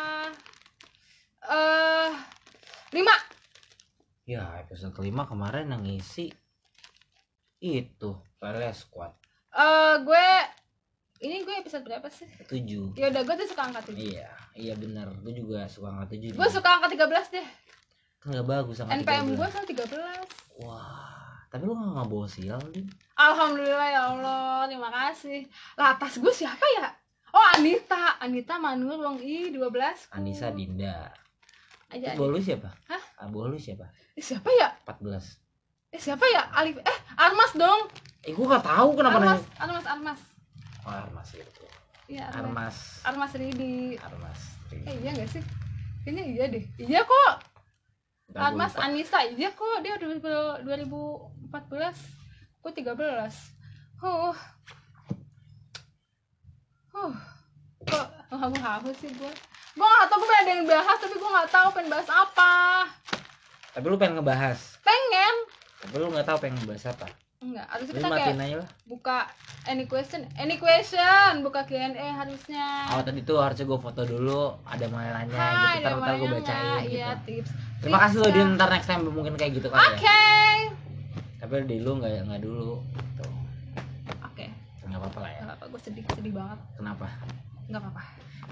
[1.43, 2.11] eh
[2.95, 3.15] lima.
[4.23, 6.31] Ya episode kelima kemarin yang ngisi
[7.59, 9.11] itu Lele Squad.
[9.51, 10.27] Eh gue
[11.27, 12.31] ini gue episode berapa sih?
[12.47, 14.15] 7 ya udah gue tuh suka angka tujuh.
[14.15, 17.47] Iya iya bener gue juga suka angka 7 gue suka angka 13 deh
[18.23, 19.39] kan nggak bagus angka NPM 13.
[19.39, 21.13] gue selalu 13 wah
[21.51, 22.89] tapi lu nggak ngabawa sial Din.
[23.13, 24.65] Alhamdulillah ya Allah.
[24.65, 25.45] Terima kasih.
[25.77, 26.89] Lah atas gue siapa ya?
[27.29, 28.17] Oh Anita.
[28.17, 31.13] Anita Manur Wong I 12 Anissa Dinda.
[31.93, 32.73] Aja Terus bolu siapa?
[32.89, 33.03] Hah?
[33.21, 33.85] ah bolu siapa?
[34.17, 34.73] Eh, siapa ya?
[34.89, 36.49] 14 eh siapa ya?
[36.57, 37.85] Alif eh Armas dong.
[38.25, 39.61] Eh gue gak tahu kenapa Armas nanya.
[39.61, 40.19] Armas Armas.
[40.81, 41.65] Oh Armas itu.
[42.09, 43.05] Iya Armas.
[43.05, 43.29] Armas.
[43.29, 44.01] Armas Ridi.
[44.01, 44.41] Armas
[44.73, 45.43] eh iya gak sih?
[46.01, 46.63] Kayaknya iya deh.
[46.81, 47.52] Iya kok
[48.33, 48.83] Nggak, Armas lupa.
[48.89, 54.33] Anissa iya kok dia 2000 2014 gue 13 huh
[56.97, 57.13] huh.
[57.85, 59.31] Kok haus haus sih gue
[59.73, 62.53] gue gak tau gue pengen ada yang bahas tapi gue gak tahu pengen bahas apa.
[63.73, 64.77] Tapi lu pengen ngebahas?
[64.85, 65.35] Pengen.
[65.81, 69.17] Tapi lu nggak tahu pengen ngebahas apa enggak harusnya Jadi kita kayak aja lah buka
[69.65, 74.85] any question any question buka Q&A harusnya Oh tadi tuh harusnya gue foto dulu ada
[74.87, 76.81] mainannya Hai, gitu ntar gue bacain nggak?
[76.81, 76.95] gitu.
[76.95, 78.55] iya tips Terima kasih lo Tips, Din ya.
[78.55, 80.17] ntar next time mungkin kayak gitu oke kali ya.
[81.37, 82.79] Tapi di lu nggak nggak dulu.
[83.13, 83.31] Tuh
[84.23, 84.45] oke
[84.81, 85.41] nggak apa-apa lah ya.
[85.43, 87.07] nggak apa gue sedih sedih banget Kenapa?
[87.65, 88.01] nggak apa-apa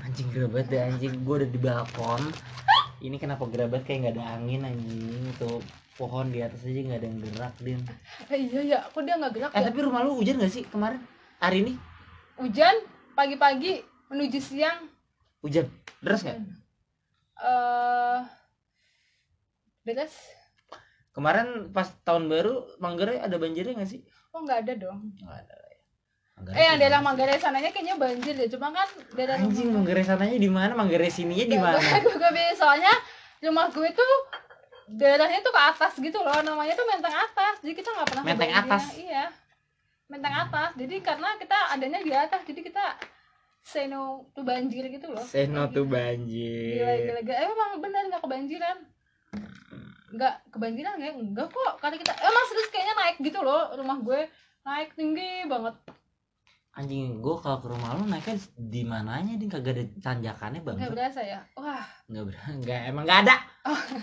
[0.02, 2.24] Anjing gerabat deh anjing gue udah di balkon.
[3.00, 5.60] Ini kenapa gerabat kayak nggak ada angin anjing tuh
[6.02, 7.80] pohon di atas aja nggak ada yang gerak Din.
[8.26, 10.66] eh, iya ya kok dia nggak gerak Eh ya tapi rumah lu hujan gak sih
[10.66, 10.98] kemarin?
[11.38, 11.74] Hari ini
[12.36, 12.76] hujan
[13.14, 13.80] pagi-pagi
[14.10, 14.90] menuju siang
[15.40, 16.42] hujan deras nggak?
[17.38, 18.20] eh
[19.84, 20.14] beres
[21.12, 24.02] Kemarin pas tahun baru Manggarai ada banjirnya gak sih?
[24.32, 25.78] oh nggak ada dong Nggak ada ya.
[26.34, 27.00] Manggarai eh yang daerah?
[27.00, 30.74] Manggarai sananya kayaknya banjir deh cuma kan daerah Anjing Manggarai sananya di mana?
[30.74, 31.78] Manggarai sininya di mana?
[31.78, 32.94] gue gue bingung, soalnya
[33.40, 34.14] rumah gue tuh
[34.92, 37.64] daerahnya tuh ke atas gitu loh namanya tuh menteng atas.
[37.64, 38.84] Jadi kita nggak pernah Menteng atas?
[39.00, 39.26] iya
[40.12, 40.70] menteng atas.
[40.76, 42.86] Jadi karena kita adanya di atas jadi kita
[43.64, 45.24] say no to banjir gitu loh.
[45.24, 46.84] Say no to gila banjir.
[47.08, 48.78] gila gila eh, emang bener nggak kebanjiran?
[50.12, 51.74] Nggak kebanjiran nggak enggak kok.
[51.80, 54.22] Karena kita emang serius kayaknya naik gitu loh rumah gue
[54.62, 55.74] naik tinggi banget
[56.72, 60.76] Anjing, gue kalau ke rumah lu naiknya di mananya dia kagak ada tanjakannya bang.
[60.80, 63.36] nggak berasa ya wah Nggak ber, nggak emang nggak ada.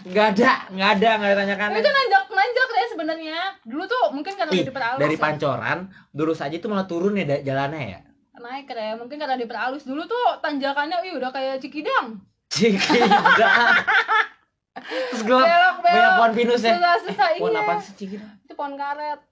[0.04, 1.78] Nggak ada, nggak ada, nggak ada tanjakannya.
[1.80, 5.20] itu nanjak nanjak deh sebenarnya dulu tuh mungkin karena Ih, diperhalus dari ya.
[5.20, 5.78] pancoran
[6.12, 8.00] lurus aja tuh malah turun ya jalannya ya.
[8.38, 13.74] naik ya mungkin karena diperhalus dulu tuh tanjakannya wih udah kayak Cikidang Cikidang.
[14.78, 16.78] Terus gelap, belok banyak pohon pinus ya.
[16.78, 18.30] susah susah Pohon iya apa sih Cikidang?
[18.40, 19.27] itu pohon karet eh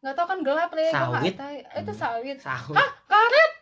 [0.00, 1.34] nggak tahu kan gelap gua nggak Sawit.
[1.36, 1.56] tahu.
[1.84, 2.38] itu sawit.
[2.40, 2.74] Sahur.
[2.76, 3.52] ah karet?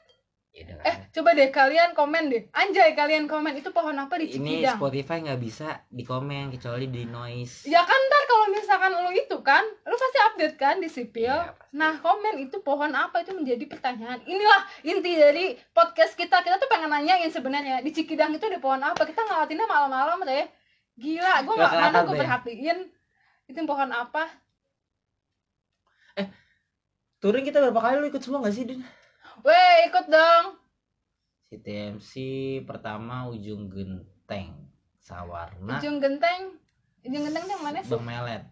[0.55, 2.51] Ya eh coba deh kalian komen deh.
[2.51, 3.55] Anjay kalian komen.
[3.55, 4.79] Itu pohon apa di ini Cikidang?
[4.79, 7.63] Spotify nggak bisa di komen kecuali di noise.
[7.67, 11.31] ya kan ntar kalau misalkan lu itu kan lu pasti update kan di sipil.
[11.31, 11.79] Pasti.
[11.79, 13.23] nah komen itu pohon apa?
[13.23, 14.19] Itu menjadi pertanyaan.
[14.27, 16.43] Inilah inti dari podcast kita.
[16.43, 19.07] Kita tuh pengen nanyain sebenarnya di Cikidang itu ada pohon apa?
[19.07, 20.47] Kita ngeliatinnya malam-malam deh.
[20.99, 22.79] Gila gue Nggak mana gue perhatiin.
[23.47, 24.27] Itu pohon apa
[27.19, 28.83] Touring kita berapa kali lu ikut semua gak sih Din?
[29.43, 30.59] weh ikut dong.
[31.51, 32.13] Si TMC
[32.67, 34.55] pertama ujung genteng.
[35.03, 36.55] Sawarna ujung genteng?
[37.03, 37.91] Ujung genteng yang mana sih?
[37.91, 38.43] Bang Melet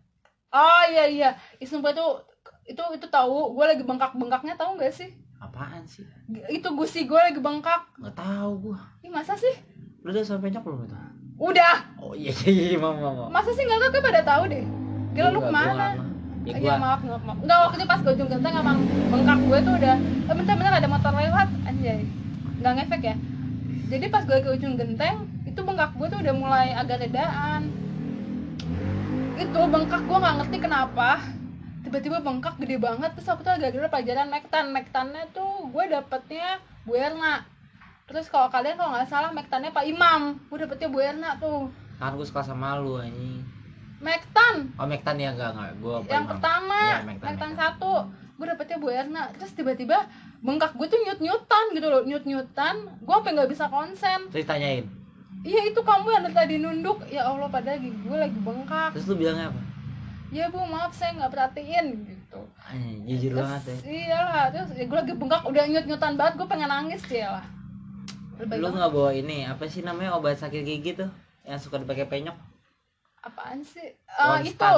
[0.57, 1.31] oh iya iya.
[1.63, 2.25] Sumpah tuh
[2.67, 3.55] itu itu tahu.
[3.55, 5.11] Gue lagi bengkak-bengkaknya tahu nggak sih?
[5.37, 6.07] Apaan sih?
[6.49, 7.87] Itu gusi gue lagi bengkak.
[8.01, 8.81] Nggak tahu gua.
[9.05, 9.53] Ih, masa sih?
[10.01, 10.97] Lu udah sampai nyok belum itu?
[11.37, 11.77] Udah.
[12.01, 12.79] Oh iya iya iya.
[12.81, 13.91] Mau mau masa sih nggak tahu?
[14.01, 14.65] Gue pada tahu deh.
[15.13, 16.06] Gila lu ke mana
[16.47, 16.75] ya Iya gua.
[16.79, 17.39] maaf maaf maaf.
[17.43, 18.79] Enggak waktu itu pas ujung genteng emang
[19.11, 22.01] bengkak gue tuh udah eh, bentar-bentar ada motor lewat anjay.
[22.63, 23.17] Nggak ngefek ya?
[23.87, 27.71] Jadi pas gue ke ujung genteng itu bengkak gue tuh udah mulai agak redaan
[29.37, 31.11] itu bengkak gue nggak ngerti kenapa.
[31.83, 34.71] Tiba-tiba bengkak gede banget terus aku tuh agak gede pelajaran mektan.
[34.71, 37.43] Mektannya tuh gue dapetnya Bu Erna.
[38.07, 40.39] Terus kalau kalian kalau nggak salah mektannya Pak Imam.
[40.47, 41.75] Gue dapetnya Bu Erna tuh.
[41.97, 43.56] Kan gua suka sama lu anjing
[44.07, 44.55] mektan.
[44.79, 45.71] Oh Mektan ya enggak enggak.
[45.83, 47.95] Gua apa yang pertama Iya, Mektan, satu.
[48.37, 49.23] Gue dapetnya Bu Erna.
[49.35, 50.07] Terus tiba-tiba
[50.41, 50.79] bengkak.
[50.79, 54.21] Gue tuh nyut nyutan gitu loh nyut nyutan gue sampai nggak bisa konsen.
[54.31, 54.87] Terus ditanyain?
[55.43, 57.03] Iya itu kamu yang tadi nunduk.
[57.11, 58.95] Ya Allah padahal gigi gue lagi bengkak.
[58.95, 59.61] Terus lu bilangnya apa?
[60.31, 62.41] Ya bu maaf saya nggak perhatiin gitu.
[62.67, 66.35] Anjing, jujur banget ya terus iyalah terus ya gue lagi bengkak udah nyut nyutan banget
[66.35, 67.47] gue pengen nangis ya lah
[68.43, 71.09] lu nggak bawa ini apa sih namanya obat sakit gigi tuh
[71.47, 72.37] yang suka dipakai penyok
[73.27, 74.73] apaan sih Ah itu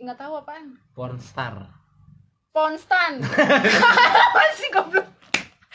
[0.00, 1.76] nggak tahu apaan Pornstar
[2.56, 3.20] Ponstan.
[4.24, 5.04] apa sih goblok?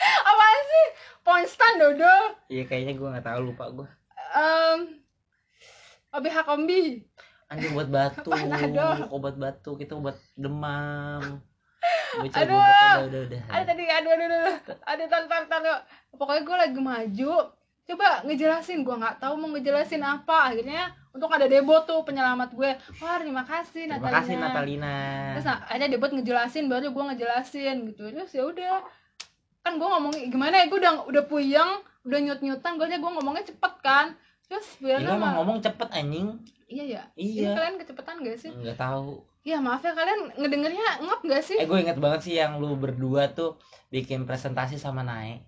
[0.02, 0.86] Apaan sih?
[1.22, 2.34] Ponstan dodol.
[2.50, 3.88] Iya kayaknya gue nggak tahu lupa gue.
[4.34, 4.98] Em
[6.10, 7.06] OBH kombi.
[7.46, 8.34] Anjing buat batu,
[9.14, 11.38] obat batu, kita obat demam.
[12.18, 12.58] Bocah Aduh.
[12.58, 13.42] goblok, udah udah udah.
[13.46, 14.54] Ada tadi aduh aduh aduh.
[14.82, 15.62] Ada tar tar tar.
[16.18, 17.34] Pokoknya gue lagi maju.
[17.86, 20.50] Coba ngejelasin, gue nggak tahu mau ngejelasin apa.
[20.50, 22.70] Akhirnya untuk ada Debo tuh penyelamat gue.
[23.04, 24.16] Wah terima kasih Terima Natalina.
[24.18, 24.96] kasih Natalina.
[25.36, 28.08] Terus nah, ada Debot ngejelasin baru gue ngejelasin gitu.
[28.08, 28.80] Terus ya udah.
[29.62, 31.70] Kan gue ngomong gimana ya gue udah udah puyeng,
[32.02, 34.06] udah nyut-nyutan, gue gue ngomongnya cepet kan.
[34.48, 36.34] Terus biar emang ngomong cepet anjing.
[36.72, 37.02] Iya ya.
[37.14, 37.52] Iya.
[37.52, 38.50] Ini kalian kecepatan gak sih?
[38.50, 39.20] Nggak tahu.
[39.44, 41.60] Ya maaf ya kalian ngedengernya ngap gak sih?
[41.60, 43.60] Eh gue inget banget sih yang lu berdua tuh
[43.92, 45.44] bikin presentasi sama Nae.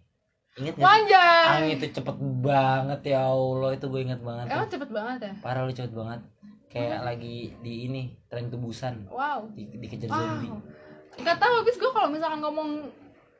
[0.54, 0.86] Ingat gak sih?
[0.86, 1.46] Wanjay.
[1.50, 4.46] Ang itu cepet banget ya Allah itu gue inget banget.
[4.48, 4.72] Emang tuh.
[4.78, 5.32] cepet banget ya?
[5.42, 6.20] Parah lu cepet banget.
[6.70, 9.50] Kayak lagi di ini tren kebusan Wow.
[9.50, 10.18] di, dikejar Wow.
[10.18, 10.50] zombie.
[11.16, 12.68] Gak tau habis gue kalau misalkan ngomong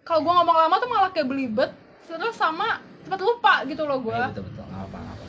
[0.03, 1.71] kalau gue ngomong lama tuh malah kayak belibet
[2.05, 4.15] terus sama cepet lupa gitu loh gue.
[4.15, 5.25] Iya betul betul nggak apa apa.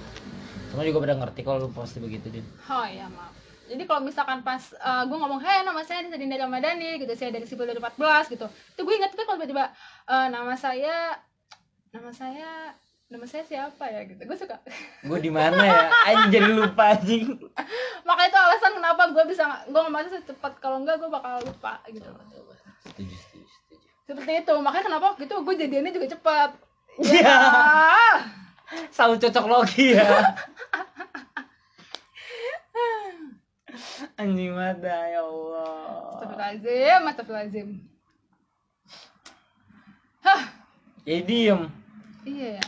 [0.70, 2.46] Semua juga pada ngerti kalau lu pasti begitu din.
[2.66, 3.34] Oh iya maaf.
[3.66, 7.66] Jadi kalau misalkan pas gue ngomong, hei nama saya Dinda Ramadhani, gitu saya dari Sipil
[7.68, 8.46] 2014 gitu.
[8.46, 9.74] Itu gue ingat tuh kalau tiba-tiba
[10.06, 11.18] eh, nama saya,
[11.96, 12.76] nama saya,
[13.08, 14.20] nama saya siapa ya gitu.
[14.28, 14.60] Gue suka.
[15.08, 15.88] Gue di mana ya?
[16.28, 17.40] Jadi lupa anjing.
[18.08, 20.60] Makanya itu alasan kenapa gue bisa gue ngomongnya cepat.
[20.60, 22.06] Kalau enggak gue bakal lupa gitu.
[22.86, 23.88] Setuju setuju setuju.
[24.06, 24.54] Seperti itu.
[24.60, 26.50] Makanya kenapa waktu itu gue jadiannya juga cepat.
[27.02, 27.34] Iya.
[27.34, 28.18] Ah.
[28.92, 30.06] Selalu cocok logi ya.
[34.22, 36.24] Anjing mata ya Allah.
[36.24, 37.70] Astagfirullahaladzim, astagfirullahaladzim.
[40.26, 40.42] Hah,
[41.06, 41.70] Ya diem.
[42.26, 42.66] Iya ya.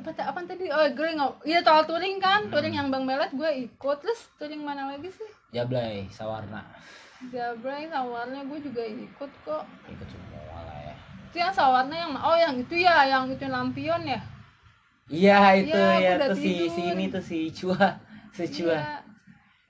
[0.00, 0.68] Apa, apa tadi?
[0.72, 1.44] Oh, gue nggak.
[1.44, 2.48] Iya, soal touring kan.
[2.48, 3.96] Touring yang Bang Melet gue ikut.
[4.00, 5.28] Terus touring mana lagi sih?
[5.52, 6.64] Jablay, Sawarna.
[7.32, 9.64] Jabray, sawarnya gue juga ikut kok.
[9.88, 10.94] Ikut semua lah ya.
[11.30, 14.20] Itu yang sawarnya yang oh yang itu ya, yang itu lampion ya.
[15.08, 16.72] Iya itu Iya, ya udah tuh si tidur.
[16.72, 18.00] si ini tuh si Chua,
[18.32, 18.44] si.
[18.64, 19.04] Iya.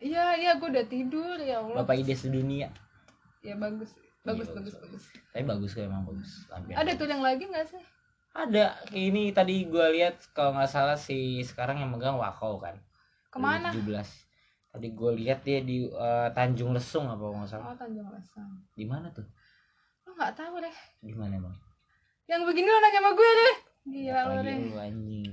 [0.04, 1.82] Iya, iya gue udah tidur ya Allah.
[1.82, 2.70] Bapak ide sedunia.
[3.44, 3.92] Ya bagus.
[4.24, 5.04] Bagus, Iya, bagus, bagus, bagus.
[5.36, 6.30] Tapi bagus kok emang bagus.
[6.48, 6.76] Lampion.
[6.80, 7.82] Ada touring lagi nggak sih?
[8.34, 8.82] Ada.
[8.90, 12.74] Ini tadi gua lihat kalau nggak salah si sekarang yang megang Wakau kan.
[13.30, 13.70] Ke mana?
[13.70, 14.24] 2017.
[14.74, 17.70] Tadi gue lihat dia di eh, Tanjung Lesung apa nggak salah.
[17.70, 18.58] Oh, Tanjung Lesung.
[18.74, 19.22] Di mana tuh?
[20.02, 20.76] Lo nggak tahu deh.
[20.98, 21.54] Di mana emang?
[22.26, 23.54] Yang begini lo nanya sama gue deh.
[23.84, 24.56] Gila lo deh.
[24.66, 25.30] lu anjing.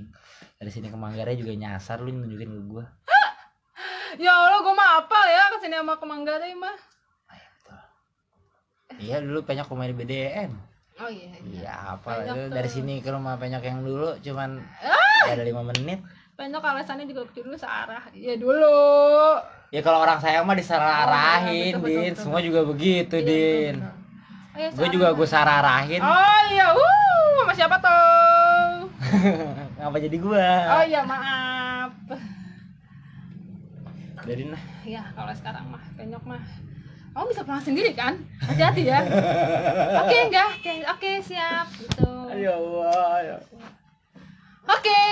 [0.62, 2.86] Dari sini ke Manggarai juga nyasar lu nunjukin ke gua.
[4.20, 6.76] Ya Allah, gue mah apal ya ke sini sama ke Manggarai mah.
[9.02, 10.52] Iya dulu penyok rumah di BDN.
[11.00, 11.26] Oh iya.
[11.32, 11.38] iya.
[11.64, 12.48] Iya apa Penyok lu tuh.
[12.48, 12.54] Ah!
[12.54, 15.98] dari sini ke rumah penyok yang dulu cuman nggak ada lima menit.
[16.32, 18.02] Penyok alasannya juga dulu searah.
[18.12, 18.76] Iya dulu.
[19.72, 22.12] Ya kalau orang sayang mah disararahin, Oh, betul, betul, Din.
[22.12, 22.20] betul.
[22.20, 23.74] Semua juga begitu, Iya, Din.
[23.80, 24.00] betul, betul.
[24.52, 26.00] Oh, iya, Gue juga gue sararahin.
[26.04, 28.84] Oh iya, wuh, sama siapa tuh?
[29.80, 30.48] Ngapa jadi gua?
[30.76, 31.90] Oh iya, maaf.
[34.22, 34.62] Dari nah.
[34.84, 36.42] Ya, kalau sekarang mah penyok mah
[37.12, 38.16] kamu bisa pulang sendiri kan?
[38.40, 39.00] Hati-hati ya.
[40.00, 40.50] Oke, enggak.
[40.58, 41.66] Oke, oke, siap.
[41.76, 42.12] Gitu.
[42.40, 43.14] Ya Allah.
[43.20, 43.36] Ya.
[44.64, 45.04] Oke,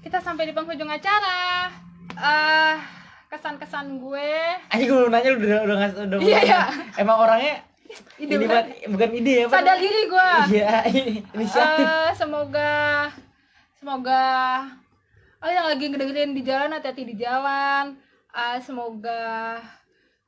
[0.00, 1.68] kita sampai di penghujung acara.
[2.16, 2.74] Eh,
[3.28, 4.32] kesan-kesan gue.
[4.72, 6.18] Ayo gue nanya lu udah udah ngasih udah.
[6.24, 6.60] Iya, iya.
[6.96, 7.60] Emang orangnya
[8.16, 9.46] Ide ini buat bukan ide ya?
[9.52, 10.30] Sadar diri gue.
[10.56, 10.72] Iya,
[11.36, 11.84] inisiatif.
[11.84, 12.72] Eh, semoga
[13.76, 14.24] semoga
[15.42, 18.00] oh yang lagi ngedengerin di jalan hati-hati di jalan.
[18.32, 19.60] Eh, semoga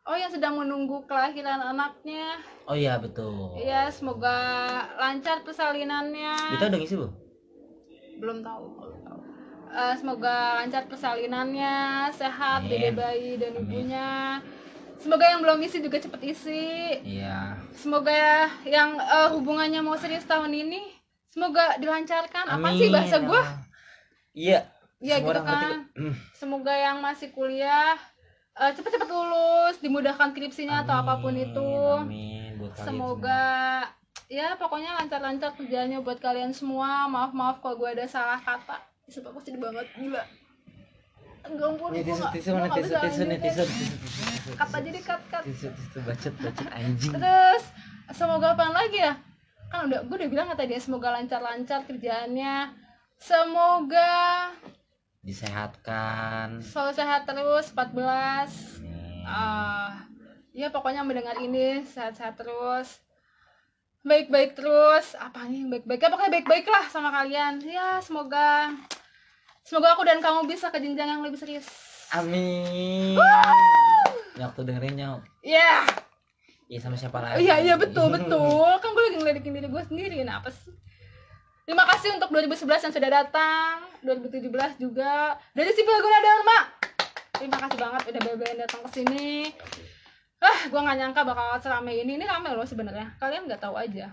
[0.04, 2.36] oh yang sedang menunggu kelahiran anaknya.
[2.68, 3.56] Oh iya betul.
[3.56, 4.36] Ya, semoga
[5.00, 6.36] lancar persalinannya.
[6.56, 7.08] Kita udah ngisi, Bu?
[8.20, 8.64] Belum tahu.
[9.74, 12.70] Eh, semoga lancar persalinannya, sehat Amin.
[12.70, 13.64] dede bayi dan Amin.
[13.66, 14.38] ibunya.
[15.02, 16.68] Semoga yang belum isi juga cepet isi.
[17.02, 17.58] Iya.
[17.74, 20.94] Semoga ya yang eh, hubungannya mau serius tahun ini
[21.26, 22.46] semoga dilancarkan.
[22.54, 23.28] Apa sih bahasa Amin.
[23.34, 23.42] gua?
[24.30, 24.60] Iya.
[25.02, 25.90] Iya gitu kan.
[25.98, 26.14] Hmm.
[26.38, 27.98] Semoga yang masih kuliah
[28.60, 31.70] eh, cepet-cepet lulus, dimudahkan skripsinya atau apa pun itu.
[31.98, 32.34] Amin
[32.64, 33.44] buat Semoga
[34.30, 37.10] ya pokoknya lancar-lancar kerjanya buat kalian semua.
[37.10, 38.80] Maaf-maaf kalau gue ada salah kata.
[39.10, 40.24] Sumpah gue sedih banget gila.
[41.44, 42.08] Enggak ampun, semua.
[42.08, 43.94] Tisu tisu mana tisu tisu nih tisu tisu
[44.80, 45.42] tisu cut, cut.
[45.44, 47.12] Tisu tisu anjing.
[47.12, 47.64] Terus
[48.16, 49.12] semoga apa lagi ya?
[49.68, 52.72] Kan udah gue udah bilang tadi ya, semoga lancar-lancar kerjaannya.
[53.20, 54.50] Semoga
[55.24, 56.60] Disehatkan.
[56.60, 58.76] selalu sehat terus 14.
[58.84, 59.24] Amin.
[59.24, 60.04] Ah,
[60.52, 63.00] ya pokoknya mendengar ini sehat-sehat terus.
[64.04, 65.16] Baik-baik terus.
[65.16, 66.04] Apa nih baik-baik?
[66.04, 67.56] Ya pokoknya baik-baik lah sama kalian.
[67.64, 68.68] Ya semoga
[69.64, 71.64] semoga aku dan kamu bisa ke jenjang yang lebih serius.
[72.12, 73.16] Amin.
[74.36, 75.20] Nyok tuh dengerin nyok.
[75.40, 75.88] Ya.
[76.68, 77.48] Iya sama siapa lagi?
[77.48, 78.76] Iya iya betul betul.
[78.76, 80.20] Kan gue lagi ngeledekin diri gue sendiri.
[80.20, 80.68] Kenapa sih?
[81.64, 86.60] Terima kasih untuk 2011 yang sudah datang, 2017 juga dari Sipil Guna Dharma.
[87.40, 89.48] Terima kasih banget udah bebe datang ke sini.
[90.44, 92.20] Ah, gue nggak nyangka bakal seramai ini.
[92.20, 93.16] Ini ramai loh sebenarnya.
[93.16, 94.12] Kalian nggak tahu aja.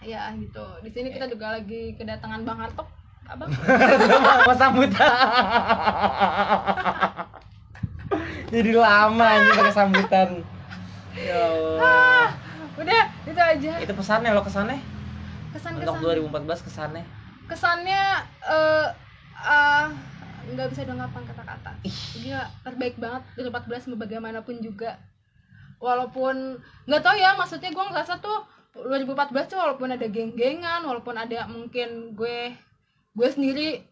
[0.00, 0.64] Ya gitu.
[0.80, 2.88] Di sini kita juga lagi kedatangan Bang Hartok.
[3.28, 3.52] Abang.
[4.48, 5.12] Mau sambutan.
[8.48, 10.28] Jadi lama anjing pakai sambutan.
[11.12, 11.76] Ya Allah.
[11.84, 12.28] Ah,
[12.80, 13.72] udah itu aja.
[13.84, 14.91] Itu pesannya lo kesannya
[15.52, 15.88] Kesan-kesan.
[15.88, 17.04] untuk 2014 kesannya.
[17.42, 18.02] kesannya
[18.48, 18.86] eh
[19.36, 19.86] ah,
[20.48, 21.70] nggak bisa diungkapkan kata-kata
[22.18, 24.96] dia terbaik banget 2014 mau bagaimanapun juga
[25.78, 31.44] walaupun nggak tahu ya maksudnya gue ngerasa tuh 2014 tuh walaupun ada geng-gengan walaupun ada
[31.46, 32.54] mungkin gue
[33.12, 33.84] gue sendiri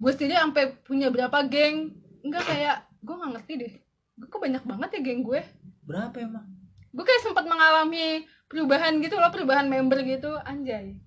[0.00, 3.72] gue sendiri sampai punya berapa geng nggak kayak gue nggak ngerti deh
[4.18, 5.40] gue kok banyak banget ya geng gue
[5.86, 6.46] Berapa emang?
[6.90, 10.98] gue kayak sempat mengalami perubahan gitu loh perubahan member gitu anjay.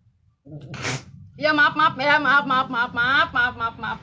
[1.36, 4.00] Ya maaf maaf ya maaf maaf maaf maaf maaf maaf maaf.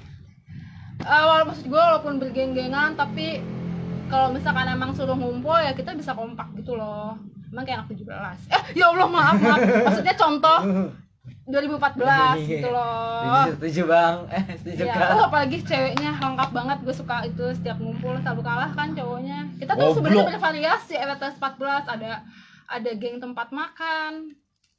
[1.00, 3.40] Awal maksud gue walaupun bergeng-gengan tapi
[4.12, 7.16] kalau misalkan emang suruh ngumpul ya kita bisa kompak gitu loh.
[7.48, 9.58] Emang kayak anak 17 eh ya Allah maaf maaf.
[9.88, 10.58] Maksudnya contoh
[11.48, 13.48] 2014 gitu loh.
[13.56, 14.16] Setuju, bang.
[14.30, 18.70] Eh setuju Ya, oh, apalagi ceweknya lengkap banget gue suka itu setiap ngumpul selalu kalah
[18.76, 19.48] kan cowoknya.
[19.56, 22.22] Kita tuh sebenarnya bervariasi RTS 14 ada
[22.70, 24.30] ada geng tempat makan.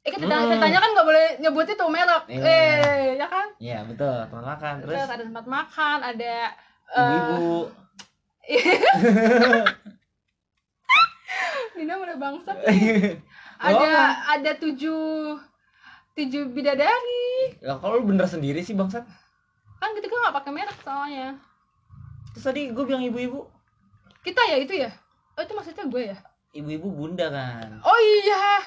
[0.02, 0.48] Eh kita Hmm.
[0.48, 2.42] ceritanya kan nggak boleh nyebut itu merek Iya.
[2.42, 3.46] eh ya kan?
[3.56, 4.74] Iya betul teman makan.
[4.80, 5.08] Terus, terus?
[5.08, 6.34] ada tempat makan ada
[6.88, 7.58] eh, ibu-ibu.
[11.72, 12.56] Dina mulai bangsat
[13.62, 13.90] ada
[14.28, 15.38] ada tujuh
[16.12, 17.56] tujuh bidadari.
[17.58, 19.06] Ya kalau lu bener sendiri sih bangsat.
[19.78, 21.28] kan kita kan nggak pakai merek soalnya.
[22.32, 23.46] Terus tadi gue bilang ibu-ibu.
[24.22, 24.90] kita ya itu ya?
[25.34, 26.18] Oh itu maksudnya gue ya
[26.52, 27.80] Ibu-ibu bunda kan.
[27.80, 28.60] oh iya.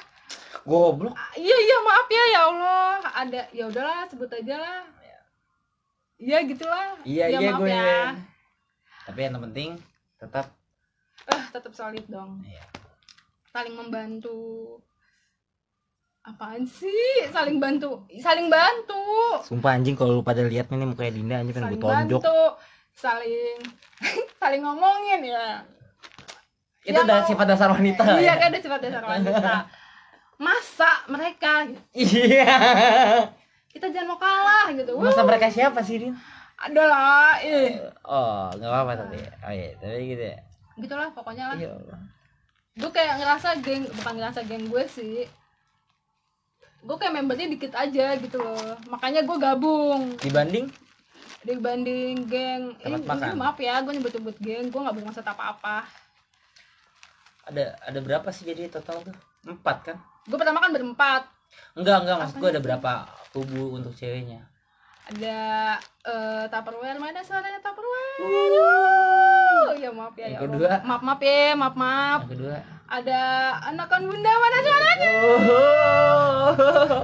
[0.66, 1.14] Goblok.
[1.38, 2.90] Iya iya maaf ya ya Allah.
[3.14, 4.82] Ada ya udahlah sebut aja lah.
[6.18, 6.98] Iya gitulah.
[7.06, 7.70] Iya ya, iya maaf gue.
[7.70, 7.98] ya.
[9.06, 9.70] Tapi yang penting
[10.18, 10.50] tetap.
[11.30, 12.42] Eh tetap solid dong.
[12.42, 12.64] Iya.
[13.54, 14.36] saling membantu.
[16.20, 17.30] Apaan sih?
[17.30, 18.02] Saling bantu.
[18.18, 19.00] Saling bantu.
[19.46, 22.20] Sumpah anjing kalau lu pada lihat nih mukanya Dinda anjing pengen saling gue tonjok.
[22.26, 22.40] bantu.
[22.98, 23.56] Saling
[24.42, 25.62] saling ngomongin ya
[26.86, 28.02] Itu Ya, udah mau- sifat dasar wanita.
[28.16, 28.34] iya ya?
[28.36, 29.52] kan ada sifat dasar wanita
[30.36, 32.54] masa mereka Iya.
[33.68, 36.12] kita jangan mau kalah gitu Masa Wuh, mereka siapa sih Din?
[36.56, 39.18] adalah eh Oh, nggak apa-apa tapi.
[39.40, 40.36] Oh iya, tapi gitu ya.
[40.76, 41.72] gitulah pokoknya lah Iya
[42.76, 45.24] gue kayak ngerasa geng bukan ngerasa geng gue sih
[46.78, 50.68] gue kayak membernya dikit aja gitu loh makanya gue gabung Dibanding
[51.40, 53.26] dibanding geng ini, Tempat makan.
[53.26, 55.88] ini maaf ya gue nyebut-nyebut geng gue nggak bermaksud apa-apa
[57.46, 59.16] ada ada berapa sih jadi total tuh?
[59.44, 59.96] Empat kan?
[60.22, 61.22] gue pertama kan berempat
[61.72, 62.92] Enggak, enggak, maksud gue ada berapa
[63.30, 64.42] kubu untuk ceweknya?
[65.06, 65.38] ada
[66.02, 70.50] eh tupperware mana suaranya tupperware Aduh, ya maaf ya, ya Yang Allah.
[70.50, 70.72] kedua?
[70.82, 72.56] maaf maaf ya maaf maaf Yang kedua.
[72.88, 73.20] ada
[73.64, 75.10] anakan bunda mana suaranya
[76.46, 77.02] Oh.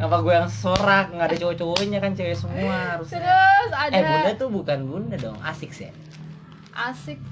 [0.00, 1.10] Apa gue yang sorak?
[1.10, 3.18] Nggak ada cowok-cowoknya kan cewek semua harusnya.
[3.18, 5.90] terus ada Eh bunda tuh bukan bunda dong, asik sih.
[6.72, 7.22] asik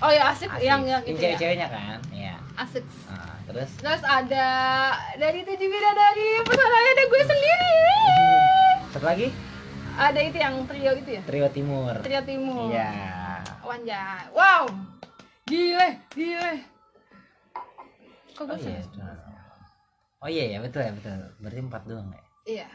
[0.00, 0.62] oh ya asik, Asik.
[0.62, 1.98] yang yang Yang itu ya cewek-ceweknya kan?
[2.10, 2.34] Iya.
[2.56, 4.48] asik Nah, terus Terus ada
[5.14, 7.74] dari tujuh bidadari pesanannya ada gue sendiri.
[8.90, 9.28] satu lagi
[9.92, 11.92] Ada itu yang trio itu ya, Trio Timur.
[12.00, 12.72] trio timur.
[12.72, 12.88] Iya.
[13.60, 14.32] Wanjai.
[14.32, 14.64] Wow.
[15.44, 16.64] Gile, gile.
[18.32, 18.80] Kok Oh gue iya.
[18.80, 19.18] seneng?
[20.18, 21.16] Oh iya ya betul ya betul.
[21.38, 22.22] Berarti empat doang ya.
[22.46, 22.68] Iya.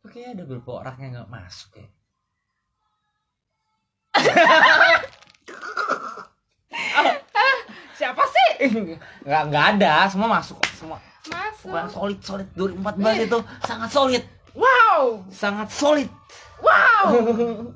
[0.00, 1.88] Oke ada beberapa orang yang nggak masuk ya.
[7.98, 8.50] Siapa sih?
[9.24, 10.96] Nggak nggak ada, semua masuk semua.
[11.28, 11.68] Masuk.
[11.68, 14.22] Orang solid solid 2014 itu sangat solid,
[14.56, 15.20] Wow.
[15.28, 16.08] sangat solid.
[16.60, 17.04] Wow.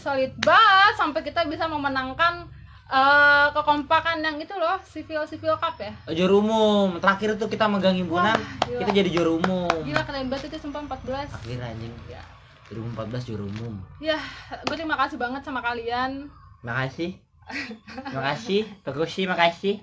[0.00, 2.48] Solid banget sampai kita bisa memenangkan
[2.88, 5.92] eh, kekompakan yang itu loh, civil civil cup ya.
[6.16, 6.96] Juara umum.
[6.96, 9.68] Terakhir itu kita megang himpunan, Wah, kita jadi juara umum.
[9.84, 11.36] Gila keren banget itu sumpah 14.
[11.36, 12.22] Akhirnya anjing ya.
[12.72, 13.76] 2014 juara umum.
[14.00, 14.16] Ya,
[14.64, 16.32] gue terima kasih banget sama kalian.
[16.60, 17.16] Makasih.
[18.12, 19.76] Makasih, Tokoshi, makasih.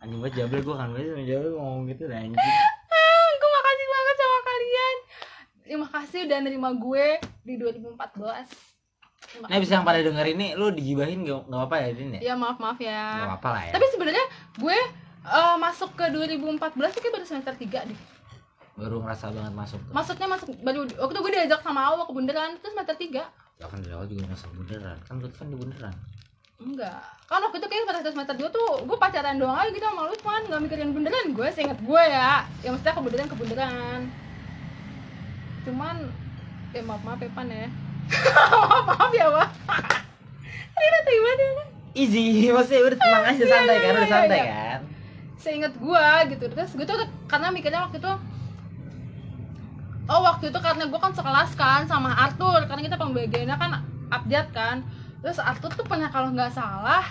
[0.00, 2.36] Anjing banget jabel gue kan sama jabel ngomong gitu dah anjing.
[2.36, 4.96] Ah, gue makasih banget sama kalian.
[5.60, 7.06] Terima kasih udah nerima gue
[7.44, 8.80] di 2014.
[9.20, 12.20] Terima Nah bisa yang pada denger ini lu digibahin gak, gak apa-apa ya Din ya?
[12.32, 13.28] Ya maaf maaf Gak ya.
[13.28, 14.24] apa-apa lah ya Tapi sebenarnya
[14.56, 14.78] gue
[15.22, 17.98] eh, masuk ke 2014 tuh kayak baru semester 3 deh.
[18.74, 22.56] Baru ngerasa banget masuk Maksudnya masuk baru waktu itu gue diajak sama awal ke bundaran
[22.58, 23.20] terus semester 3.
[23.60, 24.98] Ya kan dari awal juga masuk beneran.
[25.04, 25.94] Kan lu kan di beneran.
[26.60, 27.00] Enggak.
[27.28, 30.42] Kan waktu itu kayak pada semester 2 tuh gue pacaran doang aja gitu sama Lutman
[30.48, 32.44] nggak mikirin bunderan gue seinget gue ya.
[32.64, 34.00] Ya maksudnya kebunderan kebunderan
[35.60, 36.08] cuman
[36.72, 37.68] ya maaf maaf ya pan ya.
[38.64, 39.48] Maaf maaf ya pak
[40.74, 41.50] Rina terima deh
[41.94, 42.48] easy.
[42.50, 43.92] Maksudnya udah tenang aja Iya, santai iya, kan?
[43.92, 44.46] Udah iya, santai iya.
[44.50, 44.80] kan?
[45.40, 46.06] Seinget gue
[46.36, 46.44] gitu.
[46.52, 46.96] Terus gue tuh
[47.26, 48.12] karena mikirnya waktu itu
[50.10, 52.66] oh waktu itu karena gue kan sekelas kan sama Arthur.
[52.66, 53.70] Karena kita pembagiannya kan
[54.10, 54.76] update kan.
[55.22, 57.06] Terus Arthur tuh pernah kalau nggak salah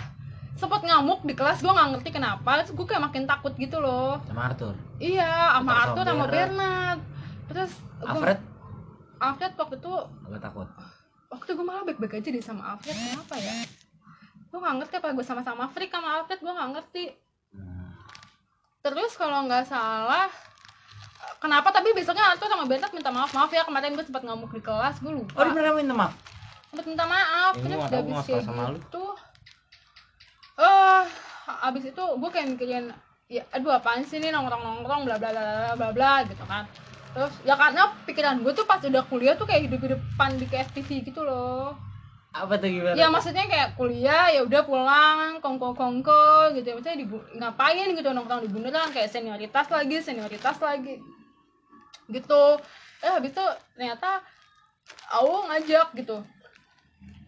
[0.54, 1.58] sempat ngamuk di kelas.
[1.58, 2.60] Gue nggak ngerti kenapa.
[2.60, 4.20] Terus gue kayak makin takut gitu loh.
[4.28, 4.76] Sama Arthur?
[5.00, 7.00] Iya sama Arthur sama Bernard.
[7.48, 8.38] Terus gua- Alfred?
[9.20, 9.92] Alfred waktu itu
[10.28, 10.68] gak takut?
[11.30, 12.92] Waktu gue malah baik-baik aja deh sama Alfred.
[12.92, 13.54] Kenapa ya?
[14.50, 17.04] Gue nggak ngerti apa gue sama-sama freak sama Alfred gue nggak ngerti.
[17.50, 17.90] Hmm.
[18.80, 20.32] terus kalau nggak salah
[21.40, 21.68] kenapa?
[21.72, 23.30] Tapi besoknya Arthur sama Bernard minta maaf.
[23.32, 26.12] Maaf ya kemarin gue sempat ngamuk di kelas gue oh lupa dia pernah minta maaf?
[26.70, 27.52] Sempat minta maaf.
[27.58, 28.00] Ini terus udah
[28.70, 28.78] lu.
[28.78, 29.06] gitu
[30.60, 31.04] eh
[31.64, 32.92] abis itu gue kayak mikirin
[33.32, 36.68] ya aduh apaan sih nih nongkrong nongkrong bla bla bla bla bla bla gitu kan.
[37.10, 41.10] Terus ya karena pikiran gue tuh pas udah kuliah tuh kayak hidup hidupan di KFTV
[41.10, 41.89] gitu loh
[42.30, 42.94] apa tuh gimana?
[42.94, 46.66] Ya maksudnya kayak kuliah ya udah pulang kongko kongko gitu.
[46.70, 47.06] Ya maksudnya di,
[47.36, 51.02] ngapain gitu nongkrong di bundaran kayak senioritas lagi senioritas lagi.
[52.06, 52.42] Gitu.
[53.02, 54.22] Eh habis itu ternyata
[55.10, 56.22] Awo ngajak gitu.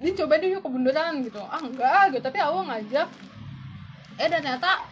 [0.03, 1.43] Dia coba yuk ke bundaran gitu.
[1.43, 2.23] Ah enggak gitu.
[2.23, 3.11] Tapi Awo ngajak.
[4.23, 4.87] Eh dan ternyata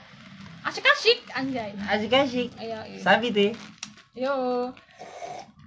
[0.66, 1.70] asik-asik anjay.
[1.86, 2.98] Asik asik iya iya.
[2.98, 3.54] Sabi tuh.
[4.18, 4.34] Yo,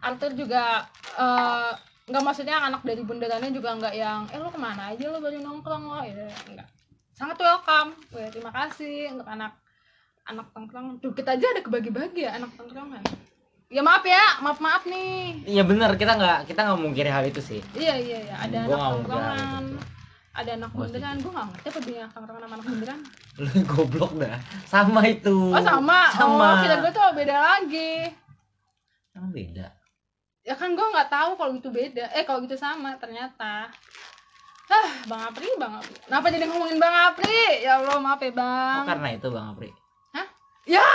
[0.04, 0.84] Arthur juga
[1.16, 1.72] eh,
[2.04, 5.40] nggak maksudnya anak dari bundarannya juga nggak yang eh lo ke mana aja lo baru
[5.40, 6.68] nongkrong lo ya enggak
[7.14, 7.94] sangat welcome.
[8.12, 9.54] Ya, terima kasih untuk anak
[10.26, 13.04] anak tongkrong tuh kita aja ada kebagi-bagi ya anak tongkrongan.
[13.70, 15.46] Ya maaf ya maaf maaf nih.
[15.46, 15.94] Iya bener.
[15.98, 17.62] Kita nggak kita nggak mungkiri hal itu sih.
[17.78, 18.36] Iya iya iya.
[18.44, 19.80] Ada Gua anak tongkrongan gitu.
[20.34, 23.00] ada anak bundaran gue nggak ngerti apa dia tongkrongan sama anak bundaran
[23.42, 24.38] lu goblok dah.
[24.66, 25.38] Sama itu.
[25.54, 26.02] Oh sama.
[26.14, 26.50] Sama.
[26.50, 27.94] Oh kira gue tuh beda lagi.
[29.14, 29.68] Emang beda
[30.44, 32.12] ya kan gue nggak tahu kalau itu beda.
[32.12, 33.72] Eh kalau gitu sama ternyata.
[34.72, 35.96] Ah bang Apri bang Apri.
[36.08, 37.64] Kenapa jadi ngomongin bang Apri?
[37.64, 39.70] Ya Allah maaf ya oh, bang karena itu bang Apri.
[40.16, 40.28] Hah?
[40.68, 40.88] ya!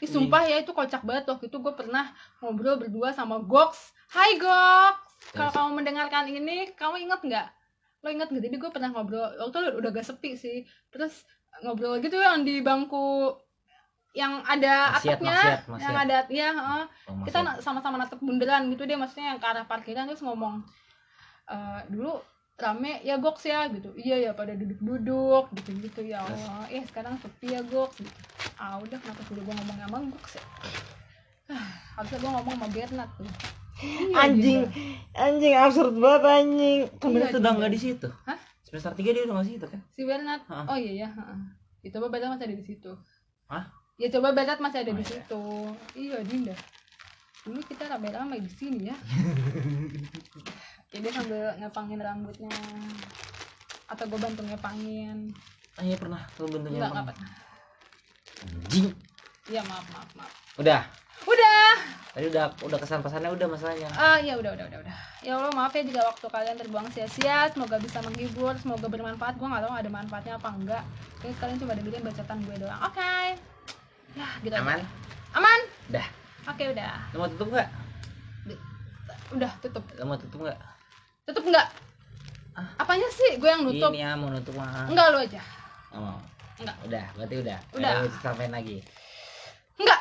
[0.00, 1.28] Ih, sumpah ya itu kocak banget.
[1.28, 2.08] Waktu itu gue pernah
[2.40, 3.92] ngobrol berdua sama Gox.
[4.08, 4.96] Hai Gox.
[5.36, 7.48] Kalau kamu mendengarkan ini kamu inget nggak?
[8.00, 8.42] Lo inget nggak?
[8.48, 9.28] Jadi gue pernah ngobrol.
[9.36, 10.58] Waktu itu udah gak sepi sih.
[10.88, 11.28] Terus
[11.60, 13.36] ngobrol gitu yang di bangku
[14.12, 15.84] yang ada Maksiat, atapnya maksiat, maksiat.
[15.86, 16.82] yang ada ya heeh.
[17.06, 20.66] Oh, kita sama-sama natap bundaran gitu deh maksudnya yang ke arah parkiran terus ngomong
[21.46, 22.18] "Eh, dulu
[22.54, 27.16] rame ya goks ya gitu iya ya pada duduk-duduk gitu gitu ya Allah eh sekarang
[27.16, 28.12] sepi ya goks gitu.
[28.56, 30.44] ah udah kenapa sudah gue ngomong sama goks ya
[31.50, 33.26] Ah, harusnya gue ngomong sama Bernard tuh
[33.80, 35.16] Iya, anjing Dinda.
[35.16, 37.58] anjing absurd banget anjing kan Iya, berarti udah Dinda.
[37.58, 38.38] nggak di situ Hah?
[38.60, 40.64] semester tiga dia udah nggak situ kan si Bernard Hah?
[40.68, 41.38] oh iya ya heeh.
[41.90, 42.90] coba Bernard masih ada di situ
[43.48, 43.64] Hah?
[44.00, 45.12] Ya coba Bernard masih ada Oh, di iya.
[45.12, 45.44] situ.
[45.92, 46.56] Iya Dinda.
[47.44, 48.96] Dulu kita rame-rame di sini ya.
[50.92, 52.52] Jadi sambil ngepangin rambutnya.
[53.92, 55.28] Atau gue bantu ngepangin.
[55.76, 57.30] Ah iya pernah lu enggak pernah.
[58.40, 58.88] Anjing.
[59.52, 60.32] Iya maaf maaf maaf.
[60.56, 60.80] Udah?
[61.28, 61.72] Udah.
[62.10, 63.88] Tadi udah udah kesan pesannya udah masalahnya.
[63.94, 64.96] Ah ya udah udah udah udah.
[65.20, 67.52] Ya Allah maaf ya jika waktu kalian terbuang sia-sia.
[67.52, 69.36] Semoga bisa menghibur semoga bermanfaat.
[69.36, 70.84] Gue nggak tahu ada manfaatnya apa enggak.
[71.20, 72.80] Oke, kalian coba dengerin bacaan gue doang.
[72.88, 73.49] Oke
[74.12, 74.62] ya gitu aja.
[74.62, 74.80] aman?
[75.34, 75.60] Aman?
[75.88, 76.06] Udah.
[76.48, 76.94] Oke udah.
[77.12, 77.68] Lu mau tutup nggak?
[79.30, 79.84] Udah tutup.
[79.94, 80.58] Lu mau tutup nggak?
[81.26, 81.68] Tutup enggak
[82.50, 82.66] Ah.
[82.82, 83.38] apanya sih?
[83.38, 83.94] Gue yang nutup.
[83.94, 84.90] Ini ya mau nutup mah.
[84.90, 85.42] Enggak lu aja.
[85.94, 86.18] Oh.
[86.58, 86.76] Enggak.
[86.84, 87.58] udah berarti udah.
[87.72, 87.90] Udah.
[88.02, 88.82] Ayo, sampein lagi?
[89.78, 90.00] Enggak.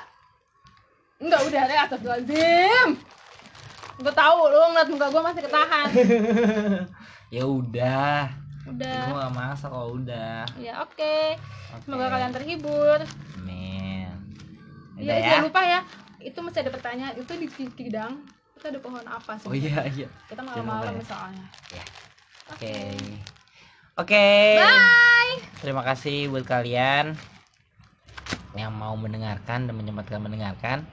[1.22, 2.90] Enggak udah deh atas lazim
[4.00, 5.88] gue tahu lu ngeliat muka gue masih ketahan.
[7.30, 8.26] Ya udah.
[8.66, 9.02] Udah.
[9.06, 10.50] Gua gak masak kalau udah.
[10.58, 11.38] Ya oke.
[11.78, 11.86] Oke.
[11.86, 12.98] semoga kalian terhibur.
[13.38, 13.59] Amin
[15.00, 15.80] Iya, ya jangan lupa ya.
[16.20, 17.14] Itu masih ada pertanyaan.
[17.16, 18.20] Itu di Kidang
[18.60, 19.48] itu ada pohon apa sih?
[19.48, 21.04] oh iya iya Kita malam-malam ya.
[21.08, 21.46] soalnya.
[21.72, 21.84] Ya.
[22.52, 22.76] oke
[23.96, 24.28] oke
[24.60, 25.36] Bye.
[25.64, 27.16] terima kasih buat kalian
[28.60, 30.84] yang mau mendengarkan dan menyempatkan mendengarkan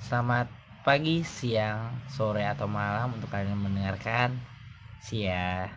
[0.00, 0.48] selamat
[0.80, 4.40] pagi siang sore atau malam untuk kalian mendengarkan
[5.04, 5.68] see ya